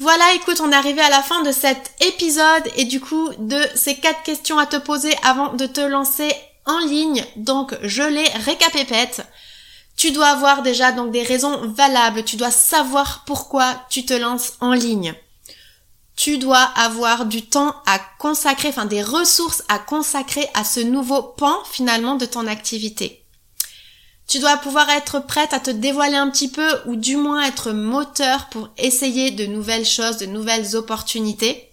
Voilà, 0.00 0.32
écoute, 0.34 0.60
on 0.60 0.72
est 0.72 0.76
arrivé 0.76 1.02
à 1.02 1.10
la 1.10 1.22
fin 1.22 1.42
de 1.42 1.52
cet 1.52 1.92
épisode 2.00 2.66
et 2.76 2.86
du 2.86 3.00
coup 3.00 3.28
de 3.38 3.60
ces 3.74 3.96
quatre 3.96 4.22
questions 4.22 4.58
à 4.58 4.64
te 4.64 4.76
poser 4.76 5.14
avant 5.22 5.52
de 5.52 5.66
te 5.66 5.82
lancer 5.82 6.32
en 6.64 6.78
ligne. 6.78 7.22
Donc, 7.36 7.76
je 7.82 8.02
les 8.02 8.28
récapépète. 8.46 9.26
Tu 9.96 10.10
dois 10.10 10.28
avoir 10.28 10.62
déjà 10.62 10.92
donc 10.92 11.10
des 11.10 11.22
raisons 11.22 11.60
valables. 11.76 12.24
Tu 12.24 12.36
dois 12.36 12.50
savoir 12.50 13.24
pourquoi 13.26 13.74
tu 13.90 14.06
te 14.06 14.14
lances 14.14 14.54
en 14.60 14.72
ligne 14.72 15.14
tu 16.16 16.36
dois 16.36 16.60
avoir 16.76 17.24
du 17.24 17.46
temps 17.46 17.74
à 17.86 17.98
consacrer, 18.18 18.68
enfin 18.68 18.84
des 18.84 19.02
ressources 19.02 19.62
à 19.68 19.78
consacrer 19.78 20.46
à 20.52 20.64
ce 20.64 20.80
nouveau 20.80 21.22
pan 21.22 21.56
finalement 21.64 22.16
de 22.16 22.26
ton 22.26 22.46
activité. 22.46 23.19
Tu 24.30 24.38
dois 24.38 24.58
pouvoir 24.58 24.88
être 24.90 25.18
prête 25.18 25.52
à 25.52 25.58
te 25.58 25.72
dévoiler 25.72 26.14
un 26.14 26.30
petit 26.30 26.48
peu 26.48 26.68
ou 26.86 26.94
du 26.94 27.16
moins 27.16 27.42
être 27.42 27.72
moteur 27.72 28.48
pour 28.48 28.68
essayer 28.78 29.32
de 29.32 29.44
nouvelles 29.44 29.84
choses, 29.84 30.18
de 30.18 30.26
nouvelles 30.26 30.76
opportunités. 30.76 31.72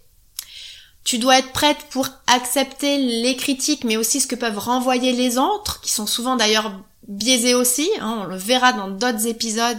Tu 1.04 1.20
dois 1.20 1.38
être 1.38 1.52
prête 1.52 1.78
pour 1.91 2.08
accepter 2.26 2.98
les 2.98 3.36
critiques 3.36 3.84
mais 3.84 3.96
aussi 3.96 4.20
ce 4.20 4.26
que 4.26 4.34
peuvent 4.34 4.58
renvoyer 4.58 5.12
les 5.12 5.38
autres, 5.38 5.82
qui 5.82 5.91
sont 5.91 6.08
souvent 6.08 6.36
d'ailleurs 6.36 6.74
biaisés 7.08 7.54
aussi, 7.54 7.88
hein, 8.00 8.22
on 8.24 8.26
le 8.26 8.38
verra 8.38 8.74
dans 8.74 8.88
d'autres 8.88 9.28
épisodes, 9.28 9.78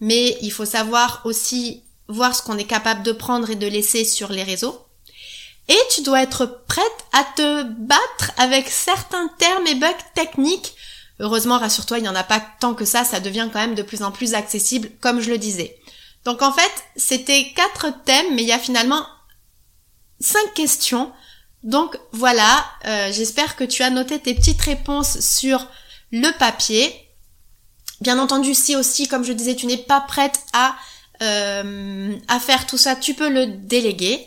mais 0.00 0.36
il 0.42 0.50
faut 0.50 0.64
savoir 0.64 1.22
aussi 1.24 1.84
voir 2.08 2.34
ce 2.34 2.42
qu'on 2.42 2.58
est 2.58 2.64
capable 2.64 3.04
de 3.04 3.12
prendre 3.12 3.50
et 3.50 3.54
de 3.54 3.68
laisser 3.68 4.04
sur 4.04 4.32
les 4.32 4.42
réseaux. 4.42 4.84
Et 5.68 5.78
tu 5.94 6.02
dois 6.02 6.24
être 6.24 6.64
prête 6.66 6.84
à 7.12 7.22
te 7.36 7.62
battre 7.62 8.32
avec 8.36 8.68
certains 8.68 9.28
termes 9.38 9.68
et 9.68 9.76
bugs 9.76 9.94
techniques. 10.16 10.74
Heureusement, 11.20 11.58
rassure-toi, 11.58 11.98
il 11.98 12.02
n'y 12.02 12.08
en 12.08 12.14
a 12.16 12.24
pas 12.24 12.42
tant 12.60 12.74
que 12.74 12.86
ça, 12.86 13.04
ça 13.04 13.20
devient 13.20 13.48
quand 13.52 13.60
même 13.60 13.74
de 13.74 13.82
plus 13.82 14.02
en 14.02 14.10
plus 14.10 14.34
accessible, 14.34 14.90
comme 15.00 15.20
je 15.20 15.30
le 15.30 15.38
disais. 15.38 15.76
Donc 16.24 16.42
en 16.42 16.50
fait, 16.50 16.72
c'était 16.96 17.52
quatre 17.54 17.88
thèmes, 18.04 18.34
mais 18.34 18.42
il 18.42 18.48
y 18.48 18.52
a 18.52 18.58
finalement 18.58 19.06
cinq 20.18 20.54
questions. 20.54 21.12
Donc 21.62 21.98
voilà, 22.12 22.64
euh, 22.86 23.12
j'espère 23.12 23.56
que 23.56 23.64
tu 23.64 23.82
as 23.82 23.90
noté 23.90 24.18
tes 24.18 24.34
petites 24.34 24.62
réponses 24.62 25.20
sur 25.20 25.66
le 26.10 26.30
papier. 26.38 26.94
Bien 28.00 28.18
entendu, 28.18 28.54
si 28.54 28.74
aussi, 28.74 29.06
comme 29.06 29.24
je 29.24 29.32
disais, 29.34 29.54
tu 29.54 29.66
n'es 29.66 29.76
pas 29.76 30.00
prête 30.00 30.40
à 30.54 30.74
euh, 31.22 32.16
à 32.28 32.40
faire 32.40 32.66
tout 32.66 32.78
ça, 32.78 32.96
tu 32.96 33.12
peux 33.12 33.28
le 33.28 33.46
déléguer. 33.46 34.26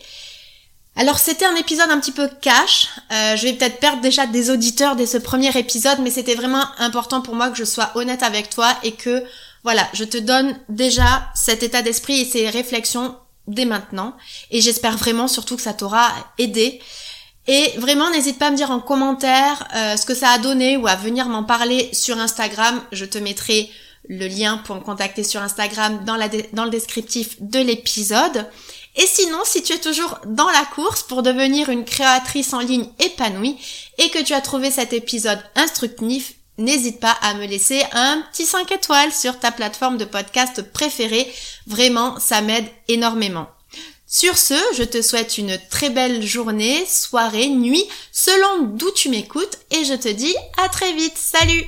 Alors 0.96 1.18
c'était 1.18 1.46
un 1.46 1.56
épisode 1.56 1.90
un 1.90 2.00
petit 2.00 2.12
peu 2.12 2.30
cash. 2.42 2.88
Euh, 3.12 3.36
je 3.36 3.44
vais 3.44 3.54
peut-être 3.54 3.80
perdre 3.80 4.02
déjà 4.02 4.28
des 4.28 4.52
auditeurs 4.52 4.96
dès 4.96 5.08
ce 5.08 5.18
premier 5.18 5.56
épisode, 5.58 6.00
mais 6.00 6.12
c'était 6.12 6.36
vraiment 6.36 6.64
important 6.78 7.22
pour 7.22 7.36
moi 7.36 7.50
que 7.50 7.58
je 7.58 7.64
sois 7.64 7.92
honnête 7.96 8.22
avec 8.22 8.50
toi 8.50 8.76
et 8.84 8.92
que 8.92 9.24
voilà, 9.64 9.88
je 9.94 10.04
te 10.04 10.18
donne 10.18 10.56
déjà 10.70 11.32
cet 11.34 11.64
état 11.64 11.82
d'esprit 11.82 12.22
et 12.22 12.26
ces 12.26 12.50
réflexions 12.50 13.16
dès 13.48 13.66
maintenant. 13.66 14.16
Et 14.52 14.62
j'espère 14.62 14.98
vraiment 14.98 15.28
surtout 15.28 15.56
que 15.56 15.62
ça 15.62 15.74
t'aura 15.74 16.10
aidé. 16.38 16.80
Et 17.48 17.74
vraiment, 17.78 18.10
n'hésite 18.12 18.38
pas 18.38 18.48
à 18.48 18.52
me 18.52 18.56
dire 18.56 18.72
en 18.72 18.80
commentaire 18.80 19.68
euh, 19.76 19.98
ce 19.98 20.06
que 20.06 20.14
ça 20.14 20.30
a 20.30 20.38
donné 20.38 20.78
ou 20.78 20.88
à 20.88 20.96
venir 20.96 21.28
m'en 21.28 21.44
parler 21.44 21.90
sur 21.92 22.18
Instagram. 22.20 22.82
Je 22.92 23.06
te 23.06 23.18
mettrai 23.18 23.70
le 24.08 24.28
lien 24.28 24.58
pour 24.58 24.76
me 24.76 24.82
contacter 24.82 25.24
sur 25.24 25.42
Instagram 25.42 26.04
dans, 26.06 26.16
la 26.16 26.28
dans 26.54 26.66
le 26.66 26.70
descriptif 26.70 27.42
de 27.42 27.60
l'épisode. 27.60 28.48
Et 28.96 29.08
sinon, 29.08 29.40
si 29.44 29.64
tu 29.64 29.74
es 29.74 29.80
toujours 29.80 30.20
dans 30.26 30.50
la 30.50 30.66
course 30.74 31.04
pour 31.04 31.24
devenir 31.24 31.70
une 31.70 31.86
créatrice 31.86 32.54
en 32.54 32.60
ligne 32.60 32.90
épanouie 33.00 33.58
et 33.98 34.10
que 34.10 34.24
tu 34.24 34.34
as 34.34 34.42
trouvé 34.42 34.70
cet 34.70 34.94
épisode 34.94 35.44
instructif, 35.56 36.34
n'hésite 36.58 37.00
pas 37.00 37.18
à 37.22 37.34
me 37.34 37.48
laisser 37.48 37.84
un 37.94 38.24
petit 38.32 38.46
5 38.46 38.72
étoiles 38.72 39.12
sur 39.12 39.40
ta 39.40 39.52
plateforme 39.52 39.98
de 39.98 40.06
podcast 40.06 40.62
préférée. 40.72 41.32
Vraiment, 41.66 42.20
ça 42.20 42.42
m'aide 42.42 42.68
énormément. 42.88 43.48
Sur 44.06 44.38
ce, 44.38 44.54
je 44.78 44.84
te 44.84 45.02
souhaite 45.02 45.40
une 45.40 45.58
très 45.72 45.90
belle 45.90 46.22
journée, 46.22 46.86
soirée, 46.86 47.50
nuit, 47.50 47.84
selon 48.12 48.66
d'où 48.66 48.92
tu 48.92 49.10
m'écoutes 49.10 49.58
et 49.72 49.86
je 49.86 49.96
te 49.96 50.10
dis 50.10 50.36
à 50.64 50.70
très 50.70 50.94
vite. 50.94 51.18
Salut 51.18 51.66